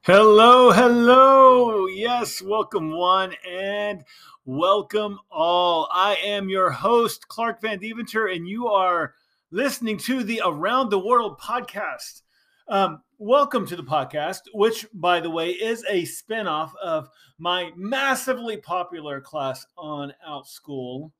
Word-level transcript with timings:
Hello, 0.00 0.70
hello. 0.72 1.86
Yes, 1.86 2.40
welcome 2.40 2.90
one 2.90 3.34
and 3.46 4.02
welcome 4.46 5.18
all. 5.30 5.90
I 5.92 6.14
am 6.24 6.48
your 6.48 6.70
host, 6.70 7.28
Clark 7.28 7.60
Van 7.60 7.78
Deventer, 7.78 8.28
and 8.28 8.48
you 8.48 8.68
are 8.68 9.12
listening 9.50 9.98
to 9.98 10.24
the 10.24 10.40
Around 10.42 10.88
the 10.88 10.98
World 10.98 11.38
podcast. 11.38 12.22
Um, 12.66 13.02
welcome 13.18 13.66
to 13.66 13.76
the 13.76 13.82
podcast, 13.82 14.40
which, 14.54 14.86
by 14.94 15.20
the 15.20 15.28
way, 15.28 15.50
is 15.50 15.84
a 15.86 16.04
spinoff 16.04 16.70
of 16.82 17.10
my 17.38 17.72
massively 17.76 18.56
popular 18.56 19.20
class 19.20 19.66
on 19.76 20.14
Outschool, 20.26 21.10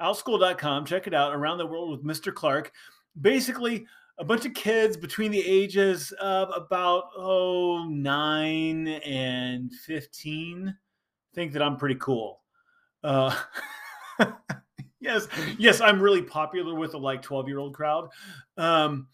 outschool.com. 0.00 0.86
Check 0.86 1.06
it 1.06 1.14
out, 1.14 1.34
Around 1.34 1.58
the 1.58 1.66
World 1.66 1.90
with 1.90 2.04
Mr. 2.04 2.34
Clark. 2.34 2.72
Basically, 3.20 3.86
a 4.20 4.24
bunch 4.24 4.44
of 4.44 4.52
kids 4.52 4.98
between 4.98 5.30
the 5.30 5.42
ages 5.44 6.12
of 6.20 6.50
about 6.54 7.04
oh 7.16 7.86
nine 7.88 8.86
and 8.86 9.72
15 9.72 10.76
think 11.34 11.52
that 11.52 11.62
i'm 11.62 11.78
pretty 11.78 11.94
cool 11.94 12.42
uh, 13.02 13.34
yes 15.00 15.26
yes 15.58 15.80
i'm 15.80 15.98
really 15.98 16.20
popular 16.20 16.74
with 16.74 16.92
the 16.92 16.98
like 16.98 17.22
12 17.22 17.48
year 17.48 17.58
old 17.58 17.74
crowd 17.74 18.10
um, 18.58 19.08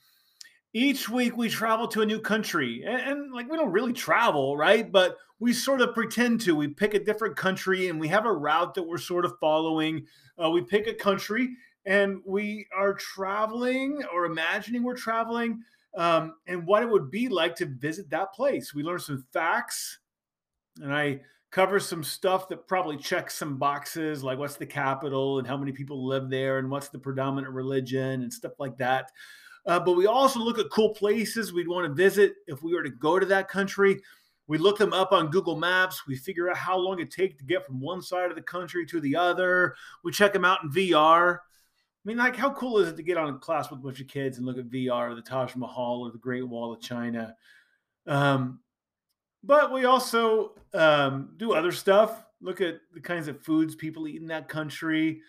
each 0.77 1.09
week 1.09 1.37
we 1.37 1.49
travel 1.49 1.89
to 1.89 2.03
a 2.03 2.07
new 2.07 2.21
country 2.21 2.83
and, 2.87 3.01
and, 3.01 3.33
like 3.33 3.51
we 3.51 3.57
don't 3.57 3.73
really 3.73 3.93
travel 3.93 4.57
right 4.57 4.93
but 4.93 5.17
we 5.39 5.53
sort 5.53 5.81
of 5.81 5.95
pretend 5.95 6.41
to 6.41 6.55
we 6.55 6.69
pick 6.69 6.95
a 6.95 7.05
different 7.05 7.37
country 7.37 7.89
and 7.89 7.99
we 7.99 8.09
have 8.09 8.27
a 8.27 8.33
route 8.33 8.75
that 8.75 8.83
we're 8.83 8.99
sort 8.99 9.25
of 9.25 9.33
following 9.41 10.05
uh, 10.43 10.51
we 10.51 10.61
pick 10.61 10.87
a 10.87 10.95
country 10.95 11.49
and 11.87 12.21
we 12.27 12.67
are 12.77 12.93
traveling 12.95 14.03
or 14.13 14.27
imagining 14.27 14.83
we're 14.83 14.97
traveling 14.97 15.63
um, 15.97 16.35
and 16.47 16.67
what 16.67 16.83
it 16.83 16.91
would 16.91 17.11
be 17.11 17.29
like 17.29 17.55
to 17.57 17.67
visit 17.67 18.11
that 18.11 18.35
place. 18.35 18.75
We 18.75 18.83
learn 18.83 18.99
some 18.99 19.25
facts, 19.33 19.99
and 20.83 20.95
I 20.95 21.21
cover 21.51 21.81
some 21.81 22.05
stuff 22.05 22.49
that 22.49 22.69
probably 22.69 22.99
checks 22.99 23.35
some 23.35 23.57
boxes, 23.57 24.23
like 24.23 24.39
what's 24.39 24.57
the 24.57 24.67
capital 24.67 25.39
and 25.39 25.49
how 25.49 25.57
many 25.57 25.73
people 25.73 26.07
live 26.07 26.29
there, 26.29 26.59
and 26.59 26.71
what's 26.71 26.89
the 26.89 26.99
predominant 26.99 27.55
religion 27.55 28.23
and 28.23 28.33
stuff 28.33 28.53
like 28.59 28.77
that. 28.77 29.11
Uh, 29.67 29.81
but 29.81 29.93
we 29.93 30.07
also 30.07 30.39
look 30.39 30.59
at 30.59 30.71
cool 30.71 30.91
places 30.91 31.53
we'd 31.53 31.69
want 31.69 31.87
to 31.87 31.93
visit 31.93 32.35
if 32.47 32.63
we 32.63 32.73
were 32.73 32.83
to 32.83 32.91
go 32.91 33.19
to 33.19 33.27
that 33.27 33.49
country. 33.49 34.01
We 34.47 34.59
look 34.59 34.79
them 34.79 34.93
up 34.93 35.11
on 35.13 35.31
Google 35.31 35.57
Maps. 35.57 36.07
We 36.07 36.15
figure 36.15 36.49
out 36.49 36.57
how 36.57 36.77
long 36.77 37.01
it 37.01 37.11
takes 37.11 37.37
to 37.39 37.45
get 37.45 37.67
from 37.67 37.81
one 37.81 38.01
side 38.01 38.31
of 38.31 38.37
the 38.37 38.43
country 38.43 38.87
to 38.87 39.01
the 39.01 39.17
other. 39.17 39.75
We 40.05 40.13
check 40.13 40.33
them 40.33 40.45
out 40.45 40.63
in 40.63 40.71
VR. 40.71 41.39
I 41.39 42.09
mean, 42.09 42.17
like, 42.17 42.37
how 42.37 42.53
cool 42.53 42.79
is 42.79 42.89
it 42.89 42.97
to 42.97 43.03
get 43.03 43.17
on 43.17 43.35
a 43.35 43.39
class 43.39 43.69
with 43.69 43.81
a 43.81 43.83
bunch 43.83 44.01
of 44.01 44.07
kids 44.07 44.39
and 44.39 44.47
look 44.47 44.59
at 44.59 44.71
VR 44.71 45.17
the 45.17 45.23
Taj 45.23 45.57
Mahal 45.57 46.07
or 46.07 46.13
the 46.13 46.19
Great 46.19 46.47
Wall 46.47 46.73
of 46.73 46.81
China? 46.81 47.35
Um, 48.07 48.61
but 49.43 49.73
we 49.73 49.85
also 49.85 50.55
um, 50.75 51.35
do 51.37 51.53
other 51.53 51.73
stuff. 51.73 52.25
Look 52.41 52.61
at 52.61 52.77
the 52.95 53.01
kinds 53.01 53.27
of 53.27 53.43
foods 53.43 53.75
people 53.75 54.07
eat 54.07 54.21
in 54.21 54.29
that 54.29 54.49
country. 54.49 55.23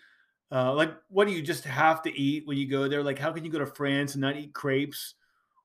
Uh, 0.50 0.72
like, 0.74 0.94
what 1.08 1.26
do 1.26 1.34
you 1.34 1.42
just 1.42 1.64
have 1.64 2.02
to 2.02 2.18
eat 2.18 2.46
when 2.46 2.56
you 2.56 2.68
go 2.68 2.88
there? 2.88 3.02
Like, 3.02 3.18
how 3.18 3.32
can 3.32 3.44
you 3.44 3.50
go 3.50 3.58
to 3.58 3.66
France 3.66 4.14
and 4.14 4.22
not 4.22 4.36
eat 4.36 4.54
crepes? 4.54 5.14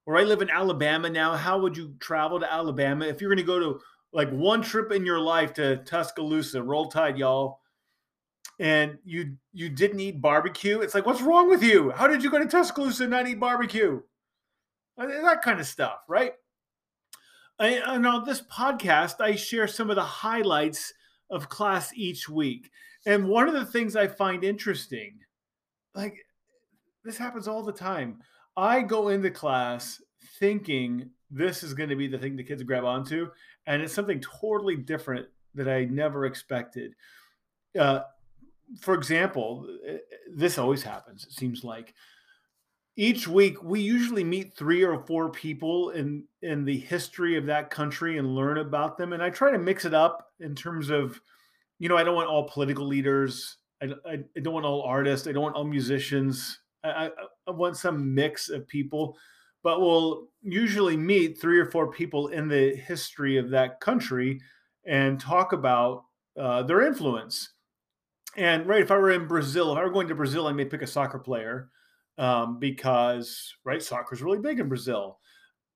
Or 0.05 0.17
I 0.17 0.23
live 0.23 0.41
in 0.41 0.49
Alabama 0.49 1.09
now. 1.09 1.35
How 1.35 1.59
would 1.59 1.77
you 1.77 1.95
travel 1.99 2.39
to 2.39 2.51
Alabama 2.51 3.05
if 3.05 3.21
you're 3.21 3.29
going 3.29 3.37
to 3.37 3.43
go 3.43 3.59
to 3.59 3.79
like 4.11 4.29
one 4.31 4.61
trip 4.61 4.91
in 4.91 5.05
your 5.05 5.19
life 5.19 5.53
to 5.53 5.77
Tuscaloosa? 5.77 6.61
Roll 6.61 6.89
Tide, 6.89 7.17
y'all 7.17 7.59
and 8.59 8.97
you 9.03 9.35
you 9.51 9.69
didn't 9.69 9.99
eat 9.99 10.21
barbecue. 10.21 10.79
It's 10.81 10.93
like, 10.93 11.05
what's 11.05 11.21
wrong 11.21 11.49
with 11.49 11.63
you? 11.63 11.91
How 11.91 12.07
did 12.07 12.23
you 12.23 12.29
go 12.29 12.39
to 12.39 12.45
Tuscaloosa 12.45 13.03
and 13.03 13.11
not 13.11 13.27
eat 13.27 13.39
barbecue? 13.39 14.01
That 14.97 15.41
kind 15.41 15.59
of 15.59 15.65
stuff, 15.65 15.99
right? 16.07 16.33
And 17.59 18.05
on 18.05 18.25
this 18.25 18.41
podcast, 18.41 19.21
I 19.21 19.35
share 19.35 19.67
some 19.67 19.89
of 19.89 19.95
the 19.95 20.03
highlights 20.03 20.93
of 21.33 21.49
class 21.49 21.91
each 21.95 22.29
week. 22.29 22.71
And 23.05 23.27
one 23.27 23.47
of 23.47 23.53
the 23.53 23.65
things 23.65 23.95
I 23.95 24.07
find 24.07 24.43
interesting, 24.43 25.19
like 25.93 26.15
this 27.03 27.17
happens 27.17 27.47
all 27.47 27.63
the 27.63 27.73
time. 27.73 28.21
I 28.55 28.81
go 28.81 29.09
into 29.09 29.31
class 29.31 30.01
thinking 30.39 31.09
this 31.31 31.63
is 31.63 31.73
going 31.73 31.89
to 31.89 31.95
be 31.95 32.07
the 32.07 32.17
thing 32.17 32.35
the 32.35 32.43
kids 32.43 32.63
grab 32.63 32.85
onto, 32.85 33.29
and 33.65 33.81
it's 33.81 33.93
something 33.93 34.21
totally 34.21 34.75
different 34.75 35.27
that 35.55 35.67
I 35.67 35.85
never 35.85 36.25
expected. 36.25 36.93
Uh, 37.77 38.01
for 38.79 38.93
example, 38.93 39.67
this 40.31 40.57
always 40.57 40.83
happens, 40.83 41.25
it 41.25 41.33
seems 41.33 41.63
like. 41.63 41.93
Each 42.95 43.27
week, 43.27 43.61
we 43.63 43.81
usually 43.81 44.23
meet 44.23 44.55
three 44.55 44.83
or 44.83 45.03
four 45.05 45.31
people 45.31 45.89
in, 45.91 46.25
in 46.41 46.63
the 46.63 46.77
history 46.77 47.37
of 47.37 47.45
that 47.47 47.71
country 47.71 48.17
and 48.19 48.35
learn 48.35 48.59
about 48.59 48.97
them. 48.97 49.13
And 49.13 49.23
I 49.23 49.29
try 49.29 49.51
to 49.51 49.57
mix 49.57 49.85
it 49.85 49.93
up 49.93 50.31
in 50.39 50.53
terms 50.53 50.89
of, 50.89 51.19
you 51.79 51.89
know, 51.89 51.97
I 51.97 52.03
don't 52.03 52.15
want 52.15 52.29
all 52.29 52.47
political 52.47 52.85
leaders. 52.85 53.57
I, 53.81 53.93
I, 54.05 54.19
I 54.37 54.39
don't 54.41 54.53
want 54.53 54.65
all 54.65 54.83
artists. 54.83 55.27
I 55.27 55.31
don't 55.31 55.43
want 55.43 55.55
all 55.55 55.63
musicians. 55.63 56.59
I, 56.83 57.05
I, 57.05 57.09
I 57.47 57.51
want 57.51 57.77
some 57.77 58.13
mix 58.13 58.49
of 58.49 58.67
people, 58.67 59.17
but 59.63 59.81
we'll 59.81 60.27
usually 60.43 60.95
meet 60.95 61.41
three 61.41 61.59
or 61.59 61.71
four 61.71 61.91
people 61.91 62.27
in 62.27 62.47
the 62.47 62.75
history 62.75 63.37
of 63.37 63.49
that 63.49 63.79
country 63.79 64.39
and 64.85 65.19
talk 65.19 65.53
about 65.53 66.03
uh, 66.37 66.61
their 66.61 66.85
influence 66.85 67.53
and 68.35 68.65
right, 68.65 68.81
if 68.81 68.91
I 68.91 68.97
were 68.97 69.11
in 69.11 69.27
Brazil, 69.27 69.71
if 69.71 69.77
I 69.77 69.83
were 69.83 69.91
going 69.91 70.07
to 70.07 70.15
Brazil, 70.15 70.47
I 70.47 70.53
may 70.53 70.65
pick 70.65 70.81
a 70.81 70.87
soccer 70.87 71.19
player 71.19 71.69
um, 72.17 72.59
because 72.59 73.53
right, 73.63 73.81
soccer 73.81 74.15
is 74.15 74.21
really 74.21 74.39
big 74.39 74.59
in 74.59 74.67
Brazil. 74.67 75.19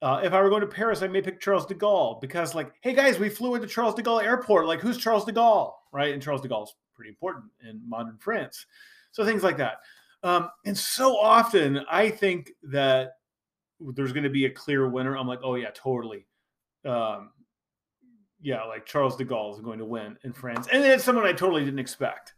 Uh, 0.02 0.22
if 0.24 0.32
I 0.32 0.42
were 0.42 0.50
going 0.50 0.62
to 0.62 0.68
Paris, 0.68 1.02
I 1.02 1.08
may 1.08 1.22
pick 1.22 1.40
Charles 1.40 1.66
de 1.66 1.74
Gaulle 1.74 2.22
because, 2.22 2.54
like, 2.54 2.72
hey 2.82 2.94
guys, 2.94 3.18
we 3.18 3.30
flew 3.30 3.56
into 3.56 3.68
Charles 3.68 3.96
de 3.96 4.04
Gaulle 4.04 4.24
Airport. 4.24 4.68
Like, 4.68 4.80
who's 4.80 4.98
Charles 4.98 5.26
de 5.26 5.34
Gaulle, 5.34 5.74
right? 5.92 6.14
And 6.14 6.22
Charles 6.22 6.42
de 6.42 6.48
Gaulle 6.48 6.66
is 6.66 6.76
pretty 6.96 7.10
important 7.10 7.46
in 7.68 7.82
modern 7.88 8.18
France. 8.20 8.66
So 9.12 9.26
things 9.26 9.42
like 9.42 9.58
that. 9.58 9.78
Um, 10.22 10.50
and 10.66 10.78
so 10.78 11.18
often, 11.18 11.82
I 11.90 12.10
think 12.10 12.52
that 12.64 13.14
there's 13.80 14.12
going 14.12 14.24
to 14.24 14.30
be 14.30 14.46
a 14.46 14.50
clear 14.52 14.88
winner. 14.88 15.18
I'm 15.18 15.28
like, 15.28 15.40
oh 15.44 15.56
yeah, 15.56 15.70
totally. 15.74 16.28
Um, 16.86 17.32
yeah, 18.42 18.64
like 18.64 18.86
Charles 18.86 19.16
de 19.16 19.26
Gaulle 19.26 19.56
is 19.56 19.62
going 19.62 19.80
to 19.80 19.86
win 19.86 20.18
in 20.24 20.34
France, 20.34 20.68
and 20.72 20.84
it's 20.84 21.04
someone 21.04 21.26
I 21.26 21.34
totally 21.34 21.66
didn't 21.66 21.80
expect. 21.80 22.34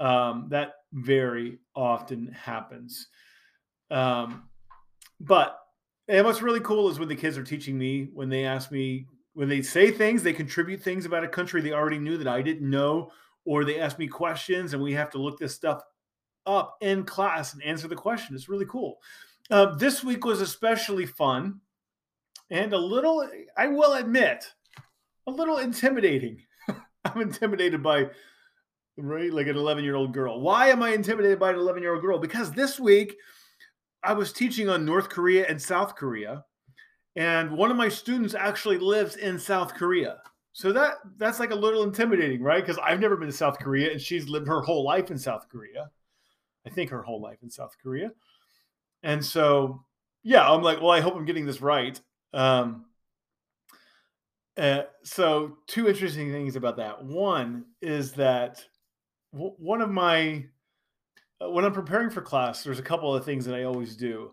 Um, 0.00 0.48
that 0.50 0.74
very 0.92 1.58
often 1.74 2.32
happens. 2.32 3.08
Um, 3.90 4.48
but 5.20 5.58
and 6.08 6.26
what's 6.26 6.42
really 6.42 6.60
cool 6.60 6.90
is 6.90 6.98
when 6.98 7.08
the 7.08 7.16
kids 7.16 7.38
are 7.38 7.44
teaching 7.44 7.78
me, 7.78 8.08
when 8.12 8.28
they 8.28 8.44
ask 8.44 8.70
me, 8.70 9.06
when 9.32 9.48
they 9.48 9.62
say 9.62 9.90
things, 9.90 10.22
they 10.22 10.32
contribute 10.32 10.82
things 10.82 11.06
about 11.06 11.24
a 11.24 11.28
country 11.28 11.60
they 11.60 11.72
already 11.72 11.98
knew 11.98 12.18
that 12.18 12.28
I 12.28 12.42
didn't 12.42 12.68
know, 12.68 13.10
or 13.44 13.64
they 13.64 13.80
ask 13.80 13.98
me 13.98 14.06
questions 14.06 14.74
and 14.74 14.82
we 14.82 14.92
have 14.92 15.10
to 15.10 15.18
look 15.18 15.38
this 15.38 15.54
stuff 15.54 15.82
up 16.46 16.76
in 16.80 17.04
class 17.04 17.54
and 17.54 17.62
answer 17.62 17.88
the 17.88 17.96
question. 17.96 18.34
It's 18.34 18.48
really 18.48 18.66
cool. 18.66 18.98
Uh, 19.50 19.74
this 19.76 20.04
week 20.04 20.24
was 20.24 20.40
especially 20.40 21.06
fun 21.06 21.60
and 22.50 22.72
a 22.72 22.78
little, 22.78 23.28
I 23.56 23.68
will 23.68 23.94
admit, 23.94 24.52
a 25.26 25.30
little 25.30 25.58
intimidating. 25.58 26.42
I'm 27.04 27.20
intimidated 27.20 27.82
by 27.82 28.10
right? 28.96 29.32
Like 29.32 29.46
an 29.46 29.56
11 29.56 29.84
year 29.84 29.96
old 29.96 30.12
girl. 30.12 30.40
Why 30.40 30.68
am 30.68 30.82
I 30.82 30.90
intimidated 30.90 31.38
by 31.38 31.50
an 31.50 31.56
11 31.56 31.82
year 31.82 31.94
old 31.94 32.02
girl? 32.02 32.18
Because 32.18 32.52
this 32.52 32.78
week 32.78 33.16
I 34.02 34.12
was 34.12 34.32
teaching 34.32 34.68
on 34.68 34.84
North 34.84 35.08
Korea 35.08 35.46
and 35.48 35.60
South 35.60 35.96
Korea, 35.96 36.44
and 37.16 37.50
one 37.52 37.70
of 37.70 37.76
my 37.76 37.88
students 37.88 38.34
actually 38.34 38.78
lives 38.78 39.16
in 39.16 39.38
South 39.38 39.74
Korea. 39.74 40.18
So 40.52 40.72
that 40.72 40.94
that's 41.16 41.40
like 41.40 41.50
a 41.50 41.56
little 41.56 41.82
intimidating, 41.82 42.42
right? 42.42 42.62
Because 42.64 42.78
I've 42.78 43.00
never 43.00 43.16
been 43.16 43.28
to 43.28 43.36
South 43.36 43.58
Korea, 43.58 43.90
and 43.90 44.00
she's 44.00 44.28
lived 44.28 44.46
her 44.46 44.60
whole 44.60 44.84
life 44.84 45.10
in 45.10 45.18
South 45.18 45.48
Korea. 45.48 45.90
I 46.66 46.70
think 46.70 46.90
her 46.90 47.02
whole 47.02 47.20
life 47.20 47.38
in 47.42 47.50
South 47.50 47.76
Korea. 47.82 48.12
And 49.02 49.22
so, 49.22 49.84
yeah, 50.22 50.48
I'm 50.48 50.62
like, 50.62 50.80
well, 50.80 50.90
I 50.90 51.00
hope 51.00 51.14
I'm 51.14 51.26
getting 51.26 51.44
this 51.44 51.60
right. 51.60 52.00
Um, 52.32 52.86
uh, 54.56 54.82
so, 55.02 55.58
two 55.66 55.88
interesting 55.88 56.30
things 56.30 56.56
about 56.56 56.76
that. 56.76 57.04
One 57.04 57.66
is 57.82 58.12
that 58.12 58.64
one 59.34 59.80
of 59.80 59.90
my 59.90 60.44
uh, 61.40 61.50
when 61.50 61.64
I'm 61.64 61.72
preparing 61.72 62.10
for 62.10 62.22
class, 62.22 62.62
there's 62.62 62.78
a 62.78 62.82
couple 62.82 63.14
of 63.14 63.24
things 63.24 63.44
that 63.46 63.54
I 63.54 63.64
always 63.64 63.96
do. 63.96 64.32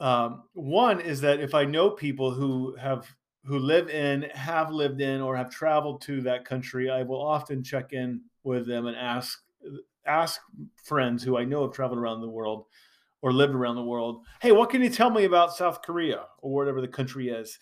Um, 0.00 0.44
one 0.52 1.00
is 1.00 1.20
that 1.22 1.40
if 1.40 1.54
I 1.54 1.64
know 1.64 1.90
people 1.90 2.32
who 2.32 2.76
have 2.76 3.06
who 3.44 3.58
live 3.58 3.88
in, 3.88 4.22
have 4.34 4.70
lived 4.70 5.00
in, 5.00 5.20
or 5.20 5.36
have 5.36 5.50
traveled 5.50 6.02
to 6.02 6.20
that 6.22 6.44
country, 6.44 6.90
I 6.90 7.02
will 7.02 7.22
often 7.22 7.64
check 7.64 7.92
in 7.92 8.20
with 8.44 8.66
them 8.66 8.86
and 8.86 8.96
ask 8.96 9.38
ask 10.06 10.40
friends 10.84 11.22
who 11.22 11.36
I 11.36 11.44
know 11.44 11.62
have 11.62 11.72
traveled 11.72 11.98
around 11.98 12.20
the 12.20 12.28
world 12.28 12.66
or 13.20 13.32
lived 13.32 13.54
around 13.54 13.74
the 13.74 13.82
world, 13.82 14.24
hey, 14.40 14.52
what 14.52 14.70
can 14.70 14.80
you 14.80 14.88
tell 14.88 15.10
me 15.10 15.24
about 15.24 15.54
South 15.54 15.82
Korea 15.82 16.26
or 16.40 16.54
whatever 16.54 16.80
the 16.80 16.88
country 16.88 17.28
is? 17.28 17.58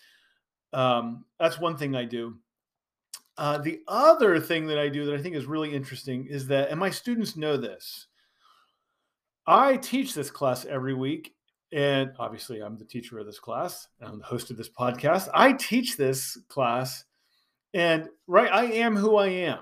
Um, 0.71 1.25
that's 1.39 1.59
one 1.59 1.77
thing 1.77 1.95
I 1.95 2.05
do. 2.05 2.37
Uh, 3.37 3.59
the 3.59 3.81
other 3.87 4.39
thing 4.39 4.65
that 4.67 4.79
I 4.79 4.89
do 4.89 5.05
that 5.05 5.15
I 5.15 5.21
think 5.21 5.35
is 5.35 5.45
really 5.45 5.73
interesting 5.73 6.25
is 6.25 6.47
that, 6.47 6.69
and 6.69 6.79
my 6.79 6.89
students 6.89 7.37
know 7.37 7.55
this, 7.55 8.07
I 9.45 9.77
teach 9.77 10.13
this 10.13 10.31
class 10.31 10.65
every 10.65 10.93
week. 10.93 11.33
And 11.71 12.11
obviously, 12.17 12.61
I'm 12.61 12.77
the 12.77 12.85
teacher 12.85 13.19
of 13.19 13.25
this 13.25 13.39
class. 13.39 13.87
I'm 14.01 14.19
the 14.19 14.25
host 14.25 14.49
of 14.51 14.57
this 14.57 14.69
podcast. 14.69 15.29
I 15.33 15.53
teach 15.53 15.97
this 15.97 16.37
class. 16.47 17.03
And 17.73 18.07
right, 18.25 18.51
I 18.51 18.65
am 18.65 18.95
who 18.95 19.17
I 19.17 19.27
am. 19.27 19.59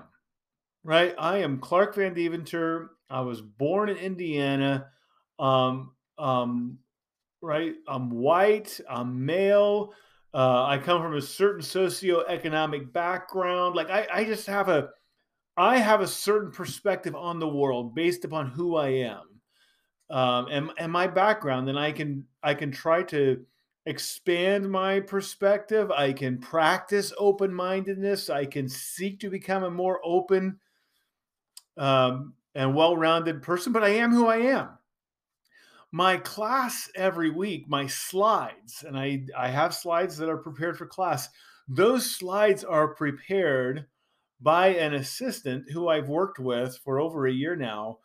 Right. 0.84 1.14
I 1.18 1.38
am 1.38 1.58
Clark 1.58 1.96
Van 1.96 2.14
Deventer. 2.14 2.92
I 3.10 3.20
was 3.22 3.42
born 3.42 3.88
in 3.88 3.96
Indiana. 3.96 4.86
Um, 5.40 5.92
um, 6.16 6.78
right. 7.42 7.74
I'm 7.88 8.10
white. 8.10 8.80
I'm 8.88 9.26
male. 9.26 9.92
Uh, 10.36 10.66
I 10.66 10.76
come 10.76 11.00
from 11.00 11.16
a 11.16 11.22
certain 11.22 11.62
socioeconomic 11.62 12.92
background. 12.92 13.74
Like 13.74 13.88
I, 13.88 14.06
I 14.12 14.24
just 14.24 14.46
have 14.46 14.68
a, 14.68 14.90
I 15.56 15.78
have 15.78 16.02
a 16.02 16.06
certain 16.06 16.50
perspective 16.50 17.16
on 17.16 17.38
the 17.38 17.48
world 17.48 17.94
based 17.94 18.26
upon 18.26 18.48
who 18.48 18.76
I 18.76 18.88
am 18.88 19.36
um, 20.10 20.46
and 20.50 20.70
and 20.78 20.92
my 20.92 21.06
background, 21.06 21.66
then 21.66 21.76
I 21.76 21.92
can 21.92 22.24
I 22.42 22.54
can 22.54 22.70
try 22.70 23.02
to 23.04 23.44
expand 23.86 24.70
my 24.70 25.00
perspective. 25.00 25.90
I 25.90 26.12
can 26.12 26.38
practice 26.38 27.12
open 27.18 27.52
mindedness. 27.52 28.30
I 28.30 28.44
can 28.46 28.68
seek 28.68 29.20
to 29.20 29.30
become 29.30 29.64
a 29.64 29.70
more 29.70 30.00
open 30.04 30.58
um, 31.76 32.34
and 32.54 32.74
well 32.74 32.96
rounded 32.96 33.42
person. 33.42 33.72
But 33.72 33.82
I 33.82 33.90
am 33.90 34.12
who 34.12 34.26
I 34.26 34.36
am. 34.38 34.68
My 35.92 36.16
class 36.16 36.90
every 36.94 37.30
week, 37.30 37.68
my 37.68 37.86
slides, 37.86 38.84
and 38.86 38.98
I 38.98 39.24
I 39.36 39.48
have 39.48 39.74
slides 39.74 40.16
that 40.18 40.28
are 40.28 40.36
prepared 40.36 40.76
for 40.76 40.86
class. 40.86 41.28
Those 41.68 42.10
slides 42.10 42.64
are 42.64 42.94
prepared 42.94 43.86
by 44.40 44.68
an 44.68 44.94
assistant 44.94 45.70
who 45.72 45.88
I've 45.88 46.08
worked 46.08 46.38
with 46.38 46.78
for 46.84 47.00
over 47.00 47.26
a 47.26 47.32
year 47.32 47.56
now 47.56 47.98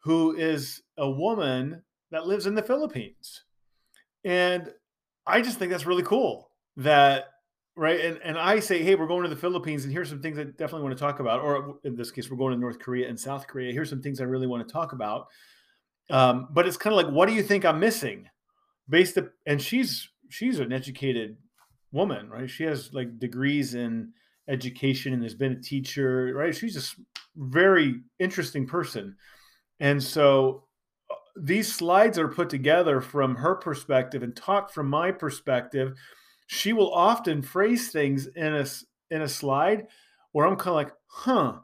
who 0.00 0.36
is 0.36 0.82
a 0.96 1.08
woman 1.08 1.82
that 2.10 2.26
lives 2.26 2.46
in 2.46 2.54
the 2.54 2.62
Philippines. 2.62 3.44
And 4.24 4.72
I 5.26 5.40
just 5.40 5.58
think 5.58 5.70
that's 5.70 5.86
really 5.86 6.02
cool 6.02 6.50
that 6.78 7.26
right 7.76 8.00
and, 8.00 8.18
and 8.24 8.38
i 8.38 8.58
say 8.60 8.82
hey 8.82 8.94
we're 8.94 9.06
going 9.06 9.22
to 9.22 9.28
the 9.28 9.36
philippines 9.36 9.84
and 9.84 9.92
here's 9.92 10.08
some 10.08 10.22
things 10.22 10.38
i 10.38 10.44
definitely 10.44 10.82
want 10.82 10.96
to 10.96 11.00
talk 11.00 11.20
about 11.20 11.40
or 11.40 11.76
in 11.84 11.96
this 11.96 12.10
case 12.10 12.30
we're 12.30 12.36
going 12.36 12.52
to 12.52 12.58
north 12.58 12.78
korea 12.78 13.08
and 13.08 13.18
south 13.18 13.46
korea 13.46 13.72
here's 13.72 13.90
some 13.90 14.00
things 14.00 14.20
i 14.20 14.24
really 14.24 14.46
want 14.46 14.66
to 14.66 14.72
talk 14.72 14.92
about 14.92 15.26
um, 16.10 16.48
but 16.50 16.66
it's 16.66 16.76
kind 16.76 16.92
of 16.92 17.04
like 17.04 17.12
what 17.12 17.28
do 17.28 17.34
you 17.34 17.42
think 17.42 17.64
i'm 17.64 17.80
missing? 17.80 18.28
Based 18.88 19.18
up 19.18 19.28
and 19.46 19.60
she's 19.60 20.08
she's 20.28 20.58
an 20.58 20.72
educated 20.72 21.36
woman 21.92 22.28
right? 22.28 22.48
She 22.48 22.64
has 22.64 22.92
like 22.92 23.18
degrees 23.18 23.74
in 23.74 24.12
education 24.48 25.12
and 25.12 25.22
has 25.22 25.34
been 25.34 25.52
a 25.52 25.60
teacher 25.60 26.32
right? 26.34 26.54
She's 26.54 26.76
a 26.76 27.02
very 27.36 28.00
interesting 28.18 28.66
person. 28.66 29.16
And 29.80 30.02
so 30.02 30.64
uh, 31.10 31.14
these 31.36 31.72
slides 31.72 32.18
are 32.18 32.28
put 32.28 32.50
together 32.50 33.00
from 33.00 33.36
her 33.36 33.54
perspective 33.54 34.22
and 34.22 34.34
taught 34.34 34.72
from 34.72 34.88
my 34.88 35.12
perspective. 35.12 35.94
She 36.46 36.72
will 36.72 36.92
often 36.92 37.42
phrase 37.42 37.90
things 37.90 38.26
in 38.26 38.54
a 38.54 38.66
in 39.10 39.22
a 39.22 39.28
slide 39.28 39.86
where 40.32 40.46
I'm 40.46 40.56
kind 40.56 40.68
of 40.68 40.74
like, 40.74 40.92
huh, 41.06 41.58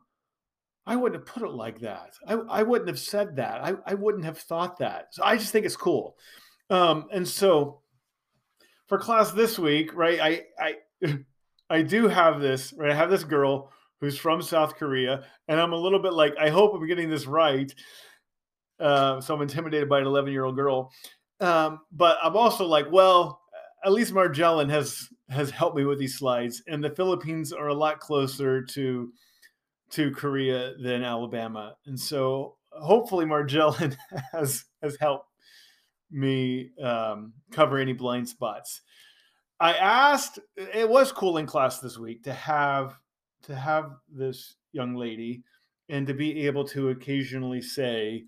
I 0.86 0.96
wouldn't 0.96 1.20
have 1.20 1.34
put 1.34 1.42
it 1.42 1.52
like 1.52 1.80
that. 1.80 2.14
I, 2.26 2.34
I 2.34 2.62
wouldn't 2.62 2.88
have 2.88 2.98
said 2.98 3.36
that. 3.36 3.64
I, 3.64 3.74
I 3.86 3.94
wouldn't 3.94 4.24
have 4.24 4.38
thought 4.38 4.78
that. 4.78 5.14
So 5.14 5.24
I 5.24 5.36
just 5.36 5.50
think 5.50 5.64
it's 5.64 5.76
cool. 5.76 6.16
Um, 6.70 7.06
and 7.12 7.26
so 7.26 7.80
for 8.86 8.98
class 8.98 9.32
this 9.32 9.58
week, 9.58 9.94
right, 9.94 10.20
I 10.20 10.42
I 10.58 11.18
I 11.70 11.82
do 11.82 12.08
have 12.08 12.40
this, 12.40 12.74
right? 12.76 12.90
I 12.90 12.94
have 12.94 13.10
this 13.10 13.24
girl 13.24 13.72
who's 14.00 14.18
from 14.18 14.42
South 14.42 14.76
Korea, 14.76 15.24
and 15.48 15.58
I'm 15.58 15.72
a 15.72 15.76
little 15.76 15.98
bit 15.98 16.12
like, 16.12 16.34
I 16.38 16.50
hope 16.50 16.74
I'm 16.74 16.86
getting 16.86 17.08
this 17.08 17.26
right. 17.26 17.74
Uh, 18.78 19.20
so 19.20 19.34
I'm 19.34 19.40
intimidated 19.40 19.88
by 19.88 20.00
an 20.00 20.06
11 20.06 20.32
year 20.32 20.44
old 20.44 20.56
girl. 20.56 20.92
Um, 21.40 21.80
but 21.92 22.18
I'm 22.22 22.36
also 22.36 22.66
like, 22.66 22.86
well, 22.90 23.40
at 23.84 23.92
least 23.92 24.12
Marjellen 24.12 24.68
has 24.70 25.08
has 25.30 25.50
helped 25.50 25.76
me 25.76 25.84
with 25.84 25.98
these 25.98 26.18
slides, 26.18 26.62
and 26.68 26.84
the 26.84 26.90
Philippines 26.90 27.52
are 27.52 27.68
a 27.68 27.74
lot 27.74 27.98
closer 27.98 28.62
to 28.62 29.10
to 29.94 30.10
Korea 30.12 30.74
than 30.76 31.02
Alabama, 31.02 31.76
and 31.86 31.98
so 31.98 32.56
hopefully 32.72 33.26
Marjellen 33.26 33.96
has 34.32 34.64
has 34.82 34.96
helped 35.00 35.28
me 36.10 36.70
um, 36.82 37.32
cover 37.50 37.78
any 37.78 37.92
blind 37.92 38.28
spots. 38.28 38.80
I 39.60 39.74
asked. 39.74 40.38
It 40.56 40.88
was 40.88 41.12
cool 41.12 41.38
in 41.38 41.46
class 41.46 41.80
this 41.80 41.98
week 41.98 42.24
to 42.24 42.32
have 42.32 42.98
to 43.44 43.54
have 43.54 43.92
this 44.08 44.56
young 44.72 44.94
lady 44.94 45.42
and 45.88 46.06
to 46.06 46.14
be 46.14 46.46
able 46.46 46.64
to 46.64 46.88
occasionally 46.88 47.60
say 47.60 48.24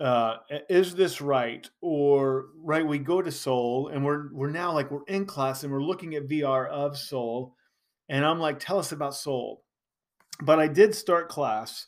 uh, 0.00 0.36
is 0.70 0.94
this 0.94 1.20
right 1.20 1.68
or 1.82 2.46
right 2.56 2.86
we 2.86 2.98
go 2.98 3.20
to 3.20 3.30
Seoul 3.30 3.88
and 3.88 4.04
we're 4.04 4.32
we're 4.32 4.50
now 4.50 4.72
like 4.72 4.90
we're 4.90 5.04
in 5.08 5.26
class 5.26 5.62
and 5.62 5.72
we're 5.72 5.82
looking 5.82 6.14
at 6.14 6.26
vr 6.26 6.68
of 6.68 6.96
Seoul 6.96 7.54
and 8.08 8.24
i'm 8.24 8.40
like 8.40 8.58
tell 8.58 8.78
us 8.78 8.92
about 8.92 9.14
Seoul 9.14 9.62
but 10.42 10.58
i 10.58 10.66
did 10.66 10.94
start 10.94 11.28
class 11.28 11.86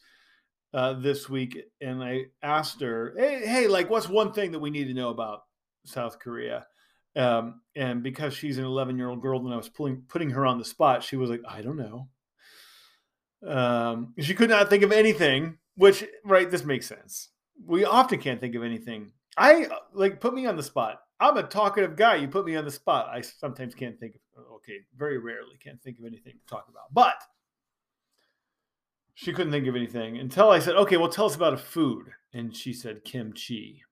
uh, 0.74 0.94
this 0.94 1.28
week 1.28 1.58
and 1.80 2.02
i 2.02 2.22
asked 2.42 2.80
her 2.80 3.14
hey 3.16 3.42
hey 3.44 3.68
like 3.68 3.90
what's 3.90 4.08
one 4.08 4.32
thing 4.32 4.52
that 4.52 4.58
we 4.58 4.70
need 4.70 4.86
to 4.86 4.94
know 4.94 5.10
about 5.10 5.42
south 5.84 6.18
korea 6.18 6.66
um, 7.14 7.60
and 7.76 8.02
because 8.02 8.32
she's 8.32 8.56
an 8.56 8.64
11 8.64 8.96
year 8.96 9.10
old 9.10 9.20
girl 9.20 9.44
and 9.44 9.52
i 9.52 9.56
was 9.56 9.68
pulling 9.68 10.02
putting 10.08 10.30
her 10.30 10.46
on 10.46 10.58
the 10.58 10.64
spot 10.64 11.02
she 11.02 11.16
was 11.16 11.28
like 11.28 11.42
i 11.48 11.60
don't 11.60 11.76
know 11.76 12.08
um, 13.46 14.14
she 14.20 14.34
could 14.34 14.48
not 14.48 14.70
think 14.70 14.82
of 14.82 14.92
anything 14.92 15.58
which 15.74 16.04
right 16.24 16.50
this 16.50 16.64
makes 16.64 16.86
sense 16.86 17.30
we 17.66 17.84
often 17.84 18.18
can't 18.20 18.40
think 18.40 18.54
of 18.54 18.62
anything. 18.62 19.12
I 19.36 19.68
like 19.92 20.20
put 20.20 20.34
me 20.34 20.46
on 20.46 20.56
the 20.56 20.62
spot. 20.62 21.00
I'm 21.20 21.36
a 21.36 21.42
talkative 21.42 21.96
guy. 21.96 22.16
You 22.16 22.28
put 22.28 22.44
me 22.44 22.56
on 22.56 22.64
the 22.64 22.70
spot. 22.70 23.08
I 23.08 23.20
sometimes 23.20 23.74
can't 23.74 23.98
think 23.98 24.16
of 24.36 24.44
okay, 24.56 24.78
very 24.96 25.18
rarely 25.18 25.56
can't 25.62 25.80
think 25.82 25.98
of 25.98 26.04
anything 26.04 26.34
to 26.34 26.46
talk 26.46 26.66
about. 26.68 26.92
But 26.92 27.14
she 29.22 29.32
couldn't 29.32 29.52
think 29.52 29.66
of 29.66 29.76
anything 29.76 30.18
until 30.18 30.50
I 30.50 30.58
said, 30.58 30.76
"Okay, 30.76 30.96
well 30.96 31.08
tell 31.08 31.26
us 31.26 31.36
about 31.36 31.54
a 31.54 31.58
food." 31.58 32.12
And 32.32 32.54
she 32.56 32.72
said 32.72 33.04
kimchi. 33.04 33.82